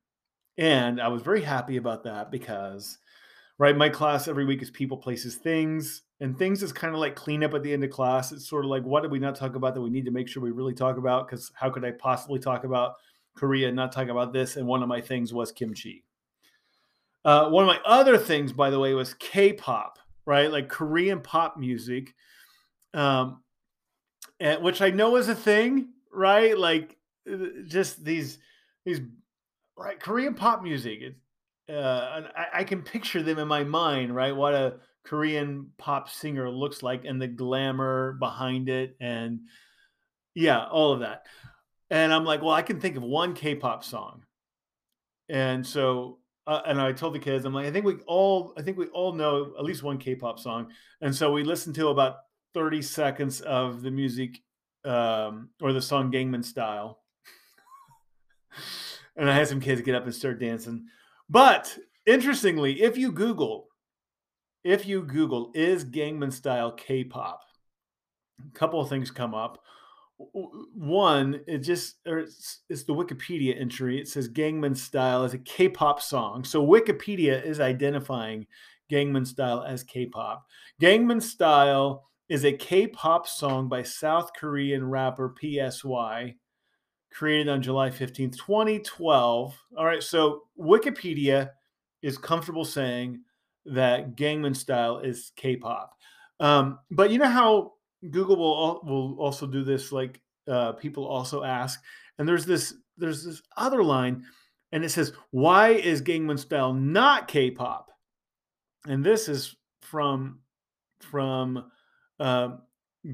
And 0.58 1.00
I 1.00 1.08
was 1.08 1.22
very 1.22 1.42
happy 1.42 1.76
about 1.76 2.04
that 2.04 2.30
because 2.30 2.98
right, 3.58 3.76
my 3.76 3.88
class 3.88 4.28
every 4.28 4.44
week 4.44 4.62
is 4.62 4.70
people, 4.70 4.96
places, 4.96 5.36
things. 5.36 6.02
And 6.20 6.38
things 6.38 6.62
is 6.62 6.72
kind 6.72 6.94
of 6.94 7.00
like 7.00 7.16
cleanup 7.16 7.54
at 7.54 7.62
the 7.62 7.72
end 7.72 7.84
of 7.84 7.90
class. 7.90 8.32
It's 8.32 8.48
sort 8.48 8.64
of 8.64 8.70
like 8.70 8.82
what 8.82 9.02
did 9.02 9.10
we 9.10 9.18
not 9.18 9.36
talk 9.36 9.54
about 9.54 9.74
that 9.74 9.80
we 9.80 9.90
need 9.90 10.04
to 10.04 10.10
make 10.10 10.28
sure 10.28 10.42
we 10.42 10.50
really 10.50 10.74
talk 10.74 10.96
about? 10.96 11.26
Because 11.26 11.50
how 11.54 11.70
could 11.70 11.84
I 11.84 11.92
possibly 11.92 12.38
talk 12.38 12.64
about 12.64 12.96
Korea, 13.36 13.68
and 13.68 13.76
not 13.76 13.92
talk 13.92 14.08
about 14.08 14.32
this. 14.32 14.56
And 14.56 14.66
one 14.66 14.82
of 14.82 14.88
my 14.88 15.00
things 15.00 15.32
was 15.32 15.52
kimchi. 15.52 16.04
Uh, 17.24 17.48
one 17.48 17.64
of 17.64 17.68
my 17.68 17.80
other 17.84 18.18
things, 18.18 18.52
by 18.52 18.70
the 18.70 18.78
way, 18.78 18.94
was 18.94 19.14
K-pop, 19.14 19.98
right? 20.26 20.50
Like 20.50 20.68
Korean 20.68 21.20
pop 21.20 21.56
music, 21.58 22.14
um, 22.94 23.42
which 24.40 24.82
I 24.82 24.90
know 24.90 25.16
is 25.16 25.28
a 25.28 25.34
thing, 25.34 25.88
right? 26.12 26.56
Like 26.56 26.96
uh, 27.30 27.36
just 27.66 28.04
these 28.04 28.38
these 28.84 29.00
right 29.76 30.00
Korean 30.00 30.34
pop 30.34 30.62
music. 30.62 31.00
It, 31.00 31.16
uh, 31.74 32.22
I, 32.36 32.60
I 32.60 32.64
can 32.64 32.82
picture 32.82 33.22
them 33.22 33.38
in 33.38 33.46
my 33.46 33.64
mind, 33.64 34.14
right? 34.14 34.34
What 34.34 34.54
a 34.54 34.76
Korean 35.04 35.70
pop 35.78 36.08
singer 36.08 36.50
looks 36.50 36.82
like, 36.82 37.04
and 37.04 37.20
the 37.20 37.28
glamour 37.28 38.12
behind 38.14 38.68
it, 38.68 38.96
and 39.00 39.40
yeah, 40.34 40.66
all 40.66 40.92
of 40.92 41.00
that. 41.00 41.26
And 41.90 42.12
I'm 42.12 42.24
like, 42.24 42.40
well, 42.40 42.52
I 42.52 42.62
can 42.62 42.80
think 42.80 42.96
of 42.96 43.02
one 43.02 43.34
K-pop 43.34 43.82
song. 43.82 44.22
And 45.28 45.66
so, 45.66 46.18
uh, 46.46 46.60
and 46.64 46.80
I 46.80 46.92
told 46.92 47.14
the 47.14 47.18
kids, 47.18 47.44
I'm 47.44 47.52
like, 47.52 47.66
I 47.66 47.72
think 47.72 47.84
we 47.84 47.96
all, 48.06 48.54
I 48.56 48.62
think 48.62 48.78
we 48.78 48.86
all 48.86 49.12
know 49.12 49.54
at 49.58 49.64
least 49.64 49.82
one 49.82 49.98
K-pop 49.98 50.38
song. 50.38 50.70
And 51.00 51.14
so 51.14 51.32
we 51.32 51.42
listened 51.42 51.74
to 51.76 51.88
about 51.88 52.16
30 52.54 52.82
seconds 52.82 53.40
of 53.40 53.82
the 53.82 53.90
music 53.90 54.40
um, 54.84 55.50
or 55.60 55.72
the 55.72 55.82
song 55.82 56.10
Gangnam 56.10 56.44
Style. 56.44 57.00
and 59.16 59.30
I 59.30 59.34
had 59.34 59.48
some 59.48 59.60
kids 59.60 59.82
get 59.82 59.94
up 59.94 60.04
and 60.04 60.14
start 60.14 60.40
dancing. 60.40 60.86
But 61.28 61.76
interestingly, 62.06 62.82
if 62.82 62.96
you 62.96 63.12
Google, 63.12 63.68
if 64.64 64.86
you 64.86 65.02
Google 65.02 65.52
is 65.54 65.84
Gangnam 65.84 66.32
Style 66.32 66.72
K-pop, 66.72 67.40
a 68.46 68.58
couple 68.58 68.80
of 68.80 68.88
things 68.88 69.10
come 69.10 69.34
up 69.34 69.62
one, 70.74 71.40
it 71.46 71.58
just 71.58 71.96
it's, 72.04 72.60
it's, 72.68 72.84
the 72.84 72.92
Wikipedia 72.92 73.58
entry. 73.58 73.98
It 73.98 74.08
says 74.08 74.28
Gangnam 74.28 74.76
Style 74.76 75.24
is 75.24 75.34
a 75.34 75.38
K-pop 75.38 76.00
song. 76.00 76.44
So 76.44 76.64
Wikipedia 76.64 77.42
is 77.42 77.60
identifying 77.60 78.46
Gangnam 78.90 79.26
Style 79.26 79.62
as 79.62 79.82
K-pop. 79.82 80.46
Gangnam 80.80 81.22
Style 81.22 82.09
is 82.30 82.44
a 82.44 82.52
K-pop 82.52 83.26
song 83.26 83.68
by 83.68 83.82
South 83.82 84.30
Korean 84.34 84.88
rapper 84.88 85.34
PSY, 85.38 86.36
created 87.12 87.48
on 87.48 87.60
July 87.60 87.90
15th, 87.90 88.36
2012. 88.38 89.58
All 89.76 89.84
right, 89.84 90.02
so 90.02 90.44
Wikipedia 90.58 91.50
is 92.02 92.16
comfortable 92.16 92.64
saying 92.64 93.20
that 93.66 94.16
Gangnam 94.16 94.56
Style 94.56 95.00
is 95.00 95.32
K-pop. 95.34 95.92
Um, 96.38 96.78
but 96.90 97.10
you 97.10 97.18
know 97.18 97.28
how 97.28 97.72
Google 98.08 98.36
will 98.36 98.80
will 98.84 99.16
also 99.18 99.46
do 99.46 99.64
this. 99.64 99.92
Like 99.92 100.22
uh, 100.48 100.72
people 100.72 101.04
also 101.06 101.42
ask, 101.42 101.82
and 102.18 102.26
there's 102.26 102.46
this 102.46 102.74
there's 102.96 103.24
this 103.24 103.42
other 103.56 103.82
line 103.82 104.24
and 104.72 104.84
it 104.84 104.90
says, 104.90 105.12
"Why 105.30 105.70
is 105.70 106.00
Gangnam 106.00 106.38
Style 106.38 106.72
not 106.72 107.28
K-pop?" 107.28 107.90
And 108.86 109.04
this 109.04 109.28
is 109.28 109.56
from 109.82 110.40
from 111.00 111.70
uh, 112.20 112.50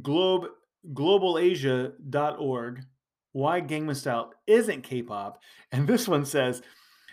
globe 0.02 0.46
globalasia.org. 0.92 2.84
Why 3.32 3.60
Gangnam 3.60 3.96
Style 3.96 4.32
isn't 4.46 4.82
K-pop, 4.82 5.40
and 5.72 5.86
this 5.86 6.08
one 6.08 6.25
says. 6.25 6.62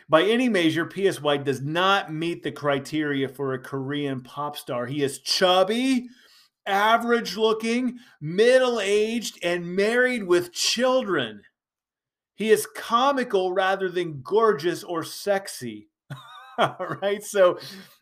By 0.09 0.23
any 0.23 0.49
measure, 0.49 0.89
PSY 0.89 1.37
does 1.37 1.61
not 1.61 2.13
meet 2.13 2.43
the 2.43 2.51
criteria 2.51 3.29
for 3.29 3.53
a 3.53 3.59
Korean 3.59 4.21
pop 4.21 4.57
star. 4.57 4.85
He 4.85 5.01
is 5.01 5.19
chubby, 5.19 6.07
average 6.65 7.37
looking, 7.37 7.97
middle 8.21 8.79
aged, 8.79 9.39
and 9.43 9.75
married 9.75 10.23
with 10.23 10.53
children. 10.53 11.41
He 12.35 12.51
is 12.51 12.67
comical 12.75 13.53
rather 13.53 13.89
than 13.89 14.21
gorgeous 14.21 14.83
or 14.83 15.03
sexy. 15.03 15.89
right? 17.01 17.23
So 17.23 17.59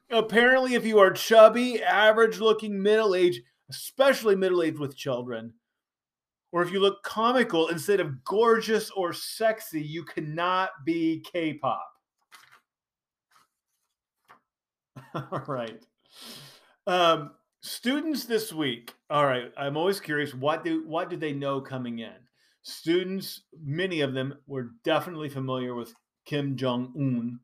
apparently, 0.10 0.74
if 0.74 0.86
you 0.86 1.00
are 1.00 1.12
chubby, 1.12 1.82
average 1.84 2.40
looking, 2.40 2.82
middle 2.82 3.16
aged, 3.16 3.44
especially 3.72 4.36
middle 4.36 4.62
aged 4.62 4.80
with 4.80 4.96
children, 4.96 5.54
or 6.52 6.62
if 6.62 6.72
you 6.72 6.80
look 6.80 7.04
comical 7.04 7.70
instead 7.70 8.00
of 8.00 8.24
gorgeous 8.24 8.90
or 8.92 9.14
sexy, 9.14 9.82
you 9.82 10.04
cannot 10.04 10.70
be 10.86 11.24
K 11.32 11.54
pop. 11.54 11.88
All 15.14 15.44
right. 15.48 15.84
Um, 16.88 17.32
students 17.62 18.26
this 18.26 18.52
week. 18.52 18.94
All 19.10 19.26
right. 19.26 19.52
I'm 19.58 19.78
always 19.78 20.00
curious. 20.00 20.34
What 20.34 20.64
do 20.64 20.84
what 20.88 21.10
do 21.10 21.16
they 21.16 21.34
know 21.34 21.62
coming 21.62 22.00
in? 22.00 22.14
Students, 22.64 23.44
many 23.64 24.02
of 24.02 24.14
them 24.14 24.36
were 24.46 24.72
definitely 24.84 25.30
familiar 25.30 25.74
with 25.74 25.94
Kim 26.26 26.56
Jong 26.56 26.94
Un, 26.96 27.40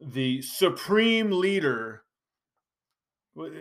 the 0.00 0.40
supreme 0.42 1.30
leader. 1.30 2.04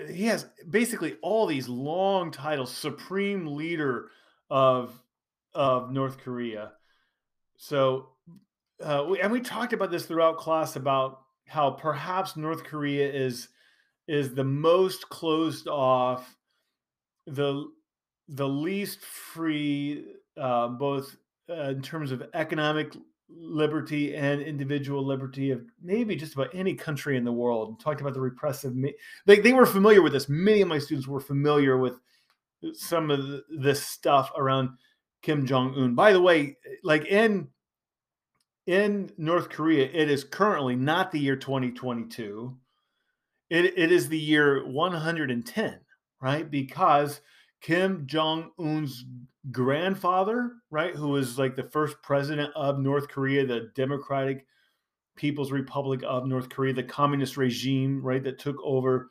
He 0.09 0.25
has 0.25 0.47
basically 0.69 1.17
all 1.21 1.45
these 1.45 1.67
long 1.67 2.31
titles: 2.31 2.73
supreme 2.73 3.45
leader 3.47 4.09
of 4.49 5.01
of 5.53 5.91
North 5.91 6.19
Korea. 6.19 6.73
So, 7.57 8.09
uh, 8.83 9.05
we, 9.09 9.19
and 9.19 9.31
we 9.31 9.41
talked 9.41 9.73
about 9.73 9.91
this 9.91 10.05
throughout 10.05 10.37
class 10.37 10.75
about 10.75 11.21
how 11.47 11.71
perhaps 11.71 12.37
North 12.37 12.63
Korea 12.63 13.11
is 13.11 13.49
is 14.07 14.33
the 14.33 14.43
most 14.43 15.09
closed 15.09 15.67
off, 15.67 16.35
the 17.25 17.65
the 18.29 18.47
least 18.47 19.01
free, 19.01 20.05
uh, 20.37 20.67
both 20.67 21.15
uh, 21.49 21.69
in 21.69 21.81
terms 21.81 22.11
of 22.11 22.23
economic 22.33 22.93
liberty 23.29 24.15
and 24.15 24.41
individual 24.41 25.05
liberty 25.05 25.51
of 25.51 25.61
maybe 25.81 26.15
just 26.15 26.33
about 26.33 26.53
any 26.53 26.73
country 26.73 27.17
in 27.17 27.23
the 27.23 27.31
world. 27.31 27.69
and 27.69 27.79
Talked 27.79 28.01
about 28.01 28.13
the 28.13 28.21
repressive. 28.21 28.73
They 29.25 29.39
they 29.39 29.53
were 29.53 29.65
familiar 29.65 30.01
with 30.01 30.13
this. 30.13 30.29
Many 30.29 30.61
of 30.61 30.67
my 30.67 30.79
students 30.79 31.07
were 31.07 31.19
familiar 31.19 31.77
with 31.77 31.99
some 32.73 33.11
of 33.11 33.41
this 33.49 33.83
stuff 33.83 34.31
around 34.35 34.69
Kim 35.21 35.45
Jong 35.45 35.75
Un. 35.75 35.95
By 35.95 36.13
the 36.13 36.21
way, 36.21 36.57
like 36.83 37.05
in 37.05 37.49
in 38.65 39.09
North 39.17 39.49
Korea, 39.49 39.89
it 39.91 40.09
is 40.09 40.23
currently 40.23 40.75
not 40.75 41.11
the 41.11 41.19
year 41.19 41.35
2022. 41.37 42.55
It, 43.49 43.65
it 43.77 43.91
is 43.93 44.09
the 44.09 44.19
year 44.19 44.67
110, 44.67 45.79
right? 46.21 46.51
Because 46.51 47.21
Kim 47.61 48.05
Jong 48.05 48.51
Un's 48.59 49.05
grandfather, 49.51 50.53
right, 50.69 50.95
who 50.95 51.09
was 51.09 51.37
like 51.37 51.55
the 51.55 51.69
first 51.71 51.95
president 52.01 52.51
of 52.55 52.79
North 52.79 53.07
Korea, 53.07 53.45
the 53.45 53.71
Democratic 53.75 54.45
People's 55.15 55.51
Republic 55.51 56.01
of 56.05 56.27
North 56.27 56.49
Korea, 56.49 56.73
the 56.73 56.83
communist 56.83 57.37
regime, 57.37 58.01
right, 58.01 58.23
that 58.23 58.39
took 58.39 58.57
over 58.63 59.09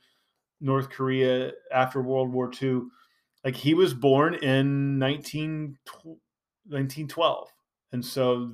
North 0.61 0.88
Korea 0.91 1.53
after 1.73 2.00
World 2.00 2.33
War 2.33 2.50
II. 2.62 2.83
Like 3.45 3.57
he 3.57 3.75
was 3.75 3.93
born 3.95 4.35
in 4.35 4.99
19, 4.99 5.76
1912 6.69 7.49
and 7.93 8.05
so 8.05 8.53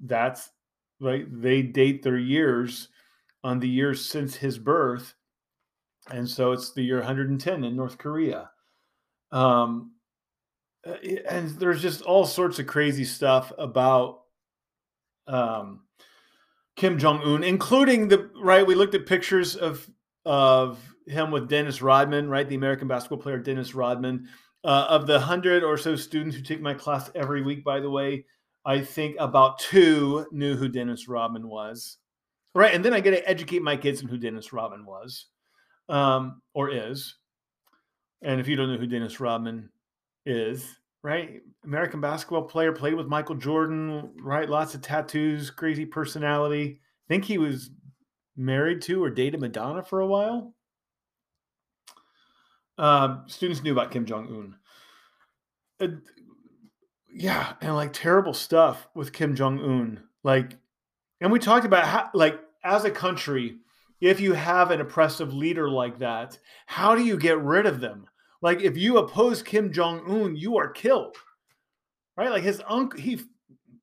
that's 0.00 0.50
right 1.00 1.26
they 1.40 1.62
date 1.62 2.02
their 2.02 2.18
years 2.18 2.88
on 3.44 3.60
the 3.60 3.68
years 3.68 4.04
since 4.04 4.34
his 4.34 4.58
birth. 4.58 5.14
And 6.10 6.28
so 6.28 6.52
it's 6.52 6.72
the 6.72 6.82
year 6.82 6.98
110 6.98 7.64
in 7.64 7.76
north 7.76 7.98
korea 7.98 8.50
um, 9.32 9.92
uh, 10.86 10.94
and 11.28 11.50
there's 11.58 11.82
just 11.82 12.02
all 12.02 12.26
sorts 12.26 12.58
of 12.58 12.66
crazy 12.66 13.04
stuff 13.04 13.52
about 13.58 14.20
um, 15.26 15.80
kim 16.76 16.98
jong-un 16.98 17.44
including 17.44 18.08
the 18.08 18.30
right 18.42 18.66
we 18.66 18.74
looked 18.74 18.94
at 18.94 19.06
pictures 19.06 19.56
of 19.56 19.88
of 20.24 20.78
him 21.06 21.30
with 21.30 21.48
dennis 21.48 21.82
rodman 21.82 22.28
right 22.28 22.48
the 22.48 22.54
american 22.54 22.88
basketball 22.88 23.18
player 23.18 23.38
dennis 23.38 23.74
rodman 23.74 24.28
uh, 24.64 24.86
of 24.88 25.06
the 25.06 25.18
hundred 25.18 25.62
or 25.62 25.76
so 25.76 25.96
students 25.96 26.36
who 26.36 26.42
take 26.42 26.60
my 26.60 26.74
class 26.74 27.10
every 27.14 27.42
week 27.42 27.64
by 27.64 27.80
the 27.80 27.90
way 27.90 28.24
I 28.64 28.80
think 28.82 29.16
about 29.18 29.58
two 29.58 30.26
knew 30.30 30.56
who 30.56 30.68
Dennis 30.68 31.08
Rodman 31.08 31.48
was. 31.48 31.96
Right. 32.54 32.74
And 32.74 32.84
then 32.84 32.92
I 32.92 33.00
get 33.00 33.12
to 33.12 33.28
educate 33.28 33.62
my 33.62 33.76
kids 33.76 34.02
on 34.02 34.08
who 34.08 34.18
Dennis 34.18 34.52
Rodman 34.52 34.84
was 34.84 35.26
um, 35.88 36.42
or 36.52 36.70
is. 36.70 37.16
And 38.22 38.40
if 38.40 38.48
you 38.48 38.56
don't 38.56 38.70
know 38.70 38.78
who 38.78 38.86
Dennis 38.86 39.20
Rodman 39.20 39.70
is, 40.26 40.76
right? 41.02 41.40
American 41.64 42.00
basketball 42.00 42.42
player, 42.42 42.72
played 42.72 42.94
with 42.94 43.06
Michael 43.06 43.36
Jordan, 43.36 44.12
right? 44.20 44.48
Lots 44.48 44.74
of 44.74 44.82
tattoos, 44.82 45.50
crazy 45.50 45.86
personality. 45.86 46.80
I 46.82 47.08
think 47.08 47.24
he 47.24 47.38
was 47.38 47.70
married 48.36 48.82
to 48.82 49.02
or 49.02 49.10
dated 49.10 49.40
Madonna 49.40 49.82
for 49.82 50.00
a 50.00 50.06
while. 50.06 50.54
Uh, 52.76 53.18
students 53.26 53.62
knew 53.62 53.72
about 53.72 53.90
Kim 53.90 54.06
Jong 54.06 54.26
Un. 54.28 54.56
Uh, 55.80 55.96
yeah, 57.12 57.54
and 57.60 57.74
like 57.74 57.92
terrible 57.92 58.34
stuff 58.34 58.88
with 58.94 59.12
Kim 59.12 59.34
Jong 59.34 59.60
Un. 59.60 60.02
Like, 60.22 60.56
and 61.20 61.32
we 61.32 61.38
talked 61.38 61.66
about 61.66 61.86
how, 61.86 62.10
like, 62.14 62.38
as 62.64 62.84
a 62.84 62.90
country, 62.90 63.58
if 64.00 64.20
you 64.20 64.32
have 64.32 64.70
an 64.70 64.80
oppressive 64.80 65.34
leader 65.34 65.68
like 65.68 65.98
that, 65.98 66.38
how 66.66 66.94
do 66.94 67.04
you 67.04 67.18
get 67.18 67.38
rid 67.38 67.66
of 67.66 67.80
them? 67.80 68.06
Like, 68.42 68.62
if 68.62 68.76
you 68.76 68.98
oppose 68.98 69.42
Kim 69.42 69.72
Jong 69.72 70.02
Un, 70.08 70.36
you 70.36 70.56
are 70.56 70.70
killed, 70.70 71.16
right? 72.16 72.30
Like 72.30 72.42
his 72.42 72.62
uncle, 72.66 72.98
he, 72.98 73.20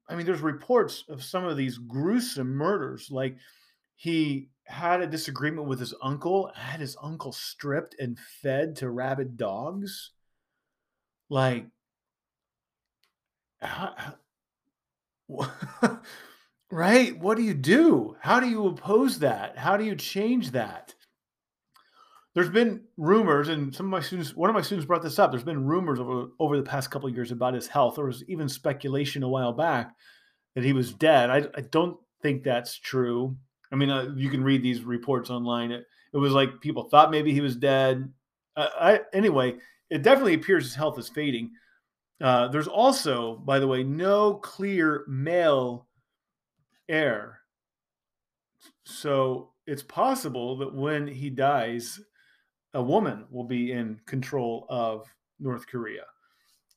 I 0.10 0.16
mean, 0.16 0.26
there's 0.26 0.42
reports 0.42 1.04
of 1.10 1.24
some 1.24 1.46
of 1.46 1.58
these 1.58 1.78
gruesome 1.78 2.50
murders. 2.56 3.10
Like, 3.12 3.38
he 3.96 4.50
had 4.66 5.02
a 5.02 5.08
disagreement 5.08 5.68
with 5.68 5.80
his 5.80 5.94
uncle, 6.02 6.52
had 6.56 6.80
his 6.80 6.98
uncle 7.02 7.32
stripped 7.32 7.96
and 8.00 8.18
fed 8.42 8.76
to 8.78 8.90
rabid 8.90 9.38
dogs. 9.38 10.12
Like, 11.30 11.68
how, 13.62 14.16
right? 16.72 17.18
What 17.20 17.38
do 17.38 17.44
you 17.44 17.54
do? 17.54 18.16
How 18.20 18.40
do 18.40 18.48
you 18.48 18.68
oppose 18.68 19.20
that? 19.20 19.58
How 19.58 19.78
do 19.78 19.84
you 19.84 19.96
change 19.96 20.52
that? 20.52 20.94
There's 22.38 22.50
been 22.50 22.82
rumors, 22.98 23.50
and 23.50 23.74
some 23.74 23.88
of 23.88 23.90
my 23.90 24.00
students, 24.00 24.36
one 24.36 24.48
of 24.48 24.54
my 24.54 24.62
students 24.62 24.86
brought 24.86 25.02
this 25.02 25.18
up. 25.18 25.32
There's 25.32 25.44
been 25.44 25.66
rumors 25.66 26.00
over, 26.00 26.28
over 26.38 26.56
the 26.56 26.62
past 26.62 26.92
couple 26.92 27.10
of 27.10 27.16
years 27.16 27.32
about 27.32 27.56
his 27.56 27.68
health. 27.68 27.96
There 27.96 28.06
was 28.06 28.24
even 28.28 28.48
speculation 28.48 29.24
a 29.24 29.28
while 29.28 29.54
back 29.54 29.96
that 30.54 30.64
he 30.64 30.72
was 30.72 30.94
dead. 30.94 31.32
I, 31.32 31.38
I 31.58 31.62
don't 31.72 31.98
think 32.22 32.44
that's 32.44 32.78
true. 32.78 33.36
I 33.72 33.76
mean, 33.76 33.90
uh, 33.90 34.14
you 34.16 34.30
can 34.30 34.44
read 34.44 34.62
these 34.62 34.84
reports 34.84 35.32
online. 35.32 35.72
It, 35.72 35.88
it 36.14 36.18
was 36.18 36.32
like 36.32 36.62
people 36.62 36.84
thought 36.84 37.10
maybe 37.10 37.34
he 37.34 37.42
was 37.42 37.56
dead. 37.56 38.08
Uh, 38.56 38.70
I, 38.80 39.00
anyway, 39.14 39.56
it 39.90 40.04
definitely 40.04 40.36
appears 40.36 40.66
his 40.66 40.76
health 40.76 41.00
is 41.00 41.10
fading. 41.10 41.50
Uh, 42.22 42.50
there's 42.50 42.68
also, 42.68 43.38
by 43.38 43.58
the 43.58 43.68
way, 43.68 43.84
no 43.84 44.36
clear 44.36 45.06
male 45.08 45.88
heir. 46.88 47.40
So 48.86 49.54
it's 49.66 49.82
possible 49.82 50.56
that 50.58 50.76
when 50.76 51.08
he 51.08 51.32
dies, 51.32 52.00
a 52.74 52.82
woman 52.82 53.26
will 53.30 53.46
be 53.46 53.72
in 53.72 54.00
control 54.06 54.66
of 54.70 55.08
North 55.40 55.68
Korea. 55.68 56.04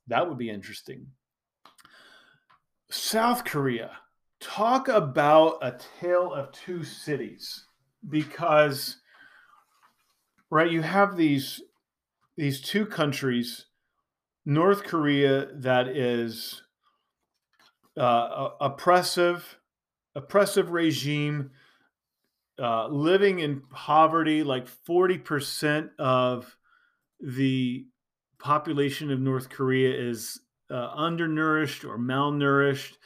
That 0.09 0.28
would 0.28 0.38
be 0.38 0.50
interesting. 0.50 1.06
South 2.90 3.44
Korea. 3.44 3.92
Talk 4.40 4.88
about 4.88 5.59
a 5.61 5.78
tale 6.00 6.32
of 6.32 6.50
two 6.52 6.82
cities 6.82 7.66
because 8.09 8.97
right 10.49 10.70
you 10.70 10.80
have 10.80 11.16
these 11.16 11.61
these 12.37 12.62
two 12.62 12.87
countries 12.87 13.66
North 14.47 14.85
Korea 14.85 15.49
that 15.56 15.88
is 15.88 16.62
uh, 17.97 18.49
oppressive, 18.61 19.59
oppressive 20.14 20.70
regime, 20.70 21.50
uh, 22.61 22.88
living 22.88 23.40
in 23.40 23.62
poverty. 23.71 24.43
Like 24.43 24.69
forty 24.69 25.19
percent 25.19 25.90
of 25.99 26.57
the 27.21 27.87
population 28.38 29.11
of 29.11 29.21
North 29.21 29.50
Korea 29.50 29.95
is 29.95 30.40
uh, 30.71 30.90
undernourished 30.95 31.85
or 31.85 31.99
malnourished. 31.99 32.97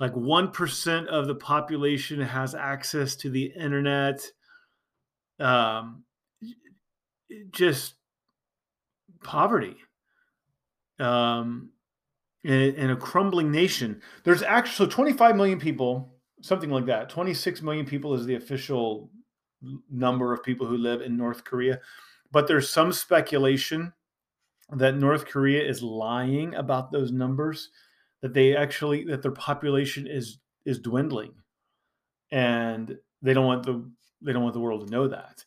like 0.00 0.14
1% 0.14 1.06
of 1.06 1.26
the 1.26 1.34
population 1.34 2.20
has 2.20 2.54
access 2.54 3.14
to 3.16 3.30
the 3.30 3.52
internet. 3.56 4.26
Um, 5.38 6.04
just 7.50 7.94
poverty. 9.22 9.76
Um, 10.98 11.70
in, 12.44 12.52
in 12.52 12.90
a 12.90 12.96
crumbling 12.96 13.50
nation. 13.52 14.02
There's 14.24 14.42
actually 14.42 14.88
25 14.88 15.36
million 15.36 15.60
people, 15.60 16.16
something 16.42 16.70
like 16.70 16.86
that. 16.86 17.08
26 17.08 17.62
million 17.62 17.86
people 17.86 18.14
is 18.14 18.26
the 18.26 18.34
official 18.34 19.10
number 19.90 20.32
of 20.32 20.42
people 20.42 20.66
who 20.66 20.76
live 20.76 21.00
in 21.00 21.16
North 21.16 21.44
Korea. 21.44 21.80
But 22.30 22.46
there's 22.46 22.68
some 22.68 22.92
speculation 22.92 23.92
that 24.70 24.96
North 24.96 25.26
Korea 25.26 25.66
is 25.66 25.82
lying 25.82 26.54
about 26.54 26.90
those 26.90 27.12
numbers, 27.12 27.70
that 28.20 28.34
they 28.34 28.56
actually 28.56 29.04
that 29.04 29.22
their 29.22 29.32
population 29.32 30.06
is 30.06 30.38
is 30.64 30.78
dwindling, 30.78 31.32
and 32.30 32.96
they 33.20 33.34
don't 33.34 33.46
want 33.46 33.64
the 33.64 33.88
they 34.22 34.32
don't 34.32 34.42
want 34.42 34.54
the 34.54 34.60
world 34.60 34.86
to 34.86 34.92
know 34.92 35.08
that. 35.08 35.44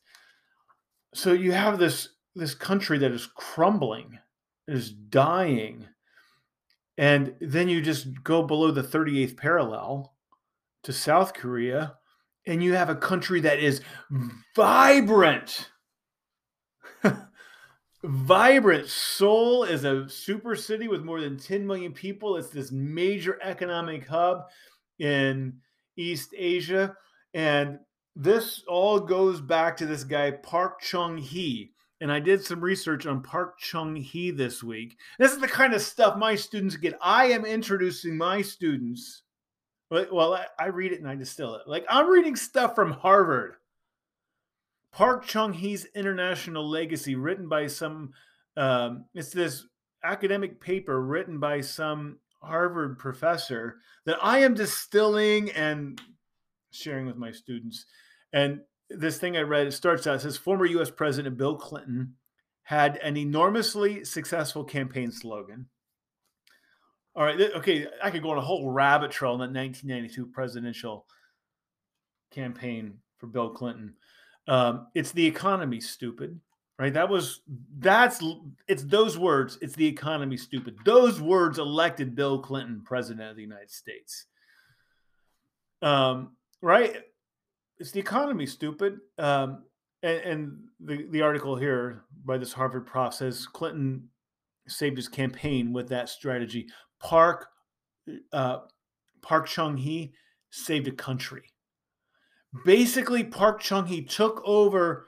So 1.13 1.33
you 1.33 1.51
have 1.51 1.79
this 1.79 2.09
this 2.35 2.53
country 2.53 2.97
that 2.99 3.11
is 3.11 3.25
crumbling, 3.25 4.19
is 4.67 4.91
dying, 4.91 5.87
and 6.97 7.33
then 7.41 7.67
you 7.67 7.81
just 7.81 8.23
go 8.23 8.43
below 8.43 8.71
the 8.71 8.83
38th 8.83 9.37
parallel 9.37 10.14
to 10.85 10.93
South 10.93 11.33
Korea, 11.33 11.95
and 12.47 12.63
you 12.63 12.73
have 12.73 12.89
a 12.89 12.95
country 12.95 13.41
that 13.41 13.59
is 13.59 13.81
vibrant. 14.55 15.69
vibrant. 18.03 18.87
Seoul 18.87 19.63
is 19.63 19.83
a 19.83 20.07
super 20.07 20.55
city 20.55 20.87
with 20.87 21.03
more 21.03 21.21
than 21.21 21.37
10 21.37 21.65
million 21.65 21.91
people. 21.91 22.37
It's 22.37 22.49
this 22.49 22.71
major 22.71 23.39
economic 23.41 24.07
hub 24.07 24.43
in 24.99 25.53
East 25.97 26.33
Asia. 26.37 26.95
And 27.33 27.79
this 28.15 28.63
all 28.67 28.99
goes 28.99 29.41
back 29.41 29.75
to 29.77 29.85
this 29.85 30.03
guy, 30.03 30.31
Park 30.31 30.79
Chung 30.81 31.17
Hee. 31.17 31.71
And 31.99 32.11
I 32.11 32.19
did 32.19 32.43
some 32.43 32.61
research 32.61 33.07
on 33.07 33.23
Park 33.23 33.57
Chung 33.57 33.95
Hee 33.95 34.29
this 34.29 34.61
week. 34.61 34.97
This 35.17 35.31
is 35.31 35.39
the 35.39 35.47
kind 35.47 35.73
of 35.73 35.81
stuff 35.81 36.17
my 36.17 36.35
students 36.35 36.75
get. 36.75 36.93
I 37.01 37.25
am 37.27 37.43
introducing 37.43 38.17
my 38.17 38.41
students. 38.41 39.23
Well, 39.89 40.39
I, 40.57 40.67
read 40.67 40.91
it 40.91 40.99
and 40.99 41.07
I 41.07 41.15
distill 41.15 41.55
it. 41.55 41.67
Like 41.67 41.85
I'm 41.89 42.09
reading 42.09 42.35
stuff 42.35 42.75
from 42.75 42.91
Harvard. 42.91 43.55
Park 44.91 45.25
Chung 45.25 45.53
Hee's 45.53 45.85
International 45.93 46.67
Legacy, 46.67 47.15
written 47.15 47.49
by 47.49 47.67
some, 47.67 48.13
um, 48.55 49.05
it's 49.13 49.31
this 49.31 49.65
academic 50.03 50.61
paper 50.61 51.01
written 51.01 51.37
by 51.39 51.61
some 51.61 52.17
Harvard 52.41 52.97
professor 52.97 53.77
that 54.05 54.17
I 54.21 54.39
am 54.39 54.53
distilling 54.53 55.51
and 55.51 55.99
sharing 56.71 57.05
with 57.05 57.17
my 57.17 57.31
students. 57.31 57.85
And 58.31 58.61
this 58.89 59.17
thing 59.17 59.35
I 59.35 59.41
read, 59.41 59.67
it 59.67 59.73
starts 59.73 60.07
out, 60.07 60.15
it 60.15 60.21
says 60.21 60.37
former 60.37 60.65
US 60.65 60.89
President 60.89 61.37
Bill 61.37 61.57
Clinton 61.57 62.15
had 62.63 62.97
an 62.97 63.17
enormously 63.17 64.03
successful 64.05 64.63
campaign 64.63 65.11
slogan. 65.11 65.67
All 67.15 67.23
right, 67.23 67.39
okay, 67.39 67.87
I 68.03 68.11
could 68.11 68.23
go 68.23 68.31
on 68.31 68.37
a 68.37 68.41
whole 68.41 68.71
rabbit 68.71 69.11
trail 69.11 69.33
in 69.33 69.39
that 69.39 69.57
1992 69.57 70.27
presidential 70.27 71.05
campaign 72.31 72.99
for 73.17 73.27
Bill 73.27 73.49
Clinton. 73.49 73.93
Um, 74.47 74.87
it's 74.93 75.11
the 75.11 75.25
economy, 75.25 75.79
stupid. 75.79 76.39
Right? 76.77 76.93
That 76.93 77.07
was 77.07 77.39
that's 77.79 78.21
it's 78.67 78.83
those 78.83 79.17
words. 79.17 79.57
It's 79.61 79.75
the 79.75 79.87
economy, 79.87 80.35
stupid. 80.35 80.75
Those 80.83 81.21
words 81.21 81.57
elected 81.57 82.15
Bill 82.15 82.39
Clinton 82.39 82.81
president 82.83 83.29
of 83.29 83.37
the 83.37 83.43
United 83.43 83.71
States. 83.71 84.25
Um, 85.81 86.35
right? 86.61 86.97
it's 87.79 87.91
the 87.91 87.99
economy, 87.99 88.45
stupid. 88.45 88.99
Um, 89.17 89.63
and, 90.03 90.17
and 90.19 90.57
the, 90.79 91.07
the 91.09 91.21
article 91.21 91.55
here 91.55 92.03
by 92.23 92.37
this 92.37 92.53
Harvard 92.53 92.85
prof 92.85 93.13
says 93.13 93.47
Clinton 93.47 94.09
saved 94.67 94.97
his 94.97 95.07
campaign 95.07 95.73
with 95.73 95.89
that 95.89 96.09
strategy. 96.09 96.67
Park 97.05 97.49
uh, 98.33 98.57
Park 99.21 99.47
Chung 99.47 99.77
Hee 99.77 100.13
saved 100.49 100.87
a 100.87 100.91
country. 100.91 101.43
Basically, 102.65 103.23
Park 103.23 103.61
Chung 103.61 103.85
Hee 103.85 104.01
took 104.01 104.41
over 104.43 105.07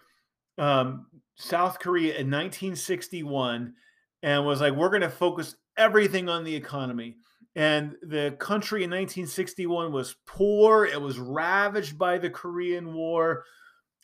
um, 0.59 1.07
South 1.35 1.79
Korea 1.79 2.11
in 2.11 2.29
1961 2.29 3.73
and 4.21 4.45
was 4.45 4.61
like, 4.61 4.73
"We're 4.73 4.89
going 4.89 5.01
to 5.01 5.09
focus 5.09 5.55
everything 5.75 6.29
on 6.29 6.43
the 6.43 6.55
economy." 6.55 7.17
And 7.55 7.95
the 8.03 8.35
country 8.37 8.83
in 8.83 8.91
1961 8.91 9.91
was 9.91 10.17
poor. 10.27 10.85
It 10.85 11.01
was 11.01 11.17
ravaged 11.17 11.97
by 11.97 12.19
the 12.19 12.29
Korean 12.29 12.93
War. 12.93 13.43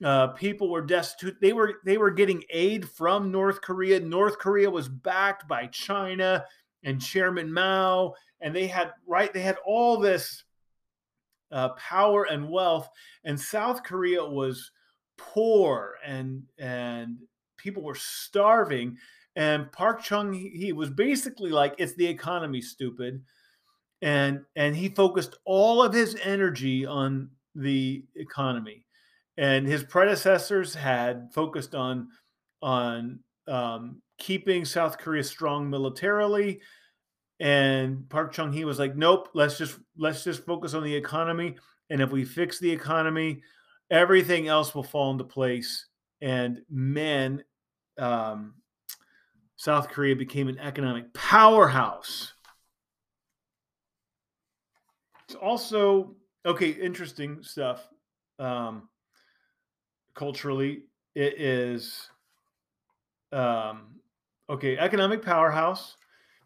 Uh, 0.03 0.27
people 0.29 0.71
were 0.71 0.81
destitute. 0.81 1.37
They 1.39 1.53
were 1.53 1.75
they 1.85 1.99
were 1.99 2.09
getting 2.09 2.43
aid 2.49 2.89
from 2.89 3.31
North 3.31 3.61
Korea. 3.61 3.99
North 3.99 4.39
Korea 4.39 4.71
was 4.71 4.89
backed 4.89 5.47
by 5.47 5.67
China 5.67 6.43
and 6.83 7.01
Chairman 7.01 7.51
Mao, 7.51 8.13
and 8.41 8.55
they 8.55 8.67
had 8.67 8.91
right. 9.07 9.33
They 9.33 9.41
had 9.41 9.57
all 9.65 9.97
this 9.97 10.43
uh, 11.51 11.69
power 11.69 12.25
and 12.25 12.49
wealth, 12.49 12.89
and 13.23 13.39
South 13.39 13.83
Korea 13.83 14.23
was 14.23 14.71
poor 15.17 15.95
and 16.05 16.43
and 16.57 17.17
people 17.57 17.83
were 17.83 17.95
starving. 17.95 18.97
And 19.35 19.71
Park 19.71 20.03
Chung 20.03 20.31
Hee 20.33 20.73
was 20.73 20.89
basically 20.89 21.51
like, 21.51 21.75
"It's 21.77 21.95
the 21.95 22.07
economy, 22.07 22.61
stupid." 22.61 23.23
and 24.03 24.41
and 24.57 24.75
he 24.75 24.89
focused 24.89 25.37
all 25.45 25.81
of 25.81 25.93
his 25.93 26.17
energy 26.21 26.85
on 26.85 27.29
the 27.55 28.03
economy 28.15 28.85
and 29.37 29.65
his 29.65 29.83
predecessors 29.83 30.75
had 30.75 31.29
focused 31.33 31.73
on 31.73 32.09
on 32.61 33.19
um, 33.47 34.01
keeping 34.17 34.65
south 34.65 34.97
korea 34.97 35.23
strong 35.23 35.69
militarily 35.69 36.61
and 37.39 38.07
park 38.09 38.31
chung-hee 38.31 38.65
was 38.65 38.79
like 38.79 38.95
nope 38.95 39.29
let's 39.33 39.57
just 39.57 39.79
let's 39.97 40.23
just 40.23 40.45
focus 40.45 40.73
on 40.73 40.83
the 40.83 40.95
economy 40.95 41.55
and 41.89 42.01
if 42.01 42.11
we 42.11 42.23
fix 42.23 42.59
the 42.59 42.71
economy 42.71 43.41
everything 43.89 44.47
else 44.47 44.73
will 44.73 44.83
fall 44.83 45.11
into 45.11 45.23
place 45.23 45.87
and 46.21 46.61
man 46.69 47.43
um, 47.97 48.53
south 49.55 49.89
korea 49.89 50.15
became 50.15 50.47
an 50.47 50.59
economic 50.59 51.11
powerhouse 51.13 52.33
it's 55.33 55.41
also 55.41 56.15
okay. 56.45 56.69
Interesting 56.69 57.41
stuff. 57.41 57.87
Um, 58.37 58.87
culturally, 60.13 60.83
it 61.15 61.41
is 61.41 62.07
um, 63.31 63.99
okay. 64.49 64.77
Economic 64.77 65.21
powerhouse. 65.21 65.97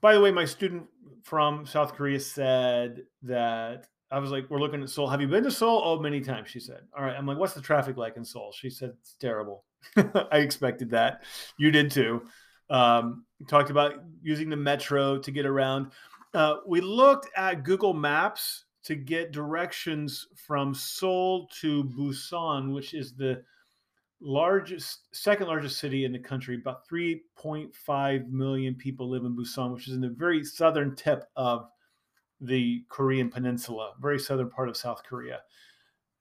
By 0.02 0.14
the 0.14 0.22
way, 0.22 0.32
my 0.32 0.46
student 0.46 0.88
from 1.24 1.66
South 1.66 1.94
Korea 1.94 2.20
said 2.20 3.04
that 3.24 3.88
I 4.12 4.20
was 4.20 4.32
like, 4.32 4.50
"We're 4.50 4.60
looking 4.60 4.82
at 4.82 4.90
Seoul. 4.90 5.08
Have 5.08 5.22
you 5.22 5.28
been 5.28 5.44
to 5.44 5.52
Seoul?" 5.52 5.82
Oh, 5.84 6.00
many 6.00 6.22
times. 6.22 6.50
She 6.50 6.60
said. 6.60 6.82
All 6.98 7.04
right. 7.04 7.16
I'm 7.16 7.26
like, 7.26 7.38
"What's 7.38 7.54
the 7.54 7.62
traffic 7.62 7.98
like 7.98 8.18
in 8.18 8.26
Seoul?" 8.26 8.52
She 8.52 8.70
said, 8.70 8.94
"It's 9.00 9.16
terrible." 9.20 9.64
I 10.32 10.38
expected 10.38 10.92
that. 10.92 11.24
You 11.58 11.72
did 11.72 11.92
too. 11.92 12.24
Um, 12.70 13.26
talked 13.48 13.70
about 13.70 13.96
using 14.22 14.50
the 14.50 14.58
metro 14.58 15.18
to 15.20 15.32
get 15.32 15.46
around. 15.46 15.92
Uh, 16.34 16.58
we 16.68 16.82
looked 16.82 17.30
at 17.36 17.64
Google 17.64 17.94
Maps 17.94 18.66
to 18.84 18.96
get 18.96 19.32
directions 19.32 20.28
from 20.36 20.74
Seoul 20.74 21.48
to 21.62 21.84
Busan, 21.84 22.74
which 22.74 22.94
is 22.94 23.14
the 23.14 23.44
largest, 24.22 25.08
second 25.12 25.48
largest 25.48 25.80
city 25.80 26.06
in 26.06 26.12
the 26.12 26.20
country. 26.20 26.56
About 26.56 26.88
3.5 26.88 28.30
million 28.30 28.76
people 28.76 29.10
live 29.10 29.24
in 29.24 29.36
Busan, 29.36 29.74
which 29.74 29.88
is 29.88 29.94
in 29.94 30.02
the 30.02 30.10
very 30.10 30.44
southern 30.44 30.96
tip 30.96 31.26
of 31.36 31.68
the 32.42 32.84
Korean 32.90 33.30
peninsula, 33.30 33.94
very 34.00 34.20
southern 34.20 34.50
part 34.50 34.70
of 34.70 34.78
South 34.78 35.04
Korea. 35.04 35.42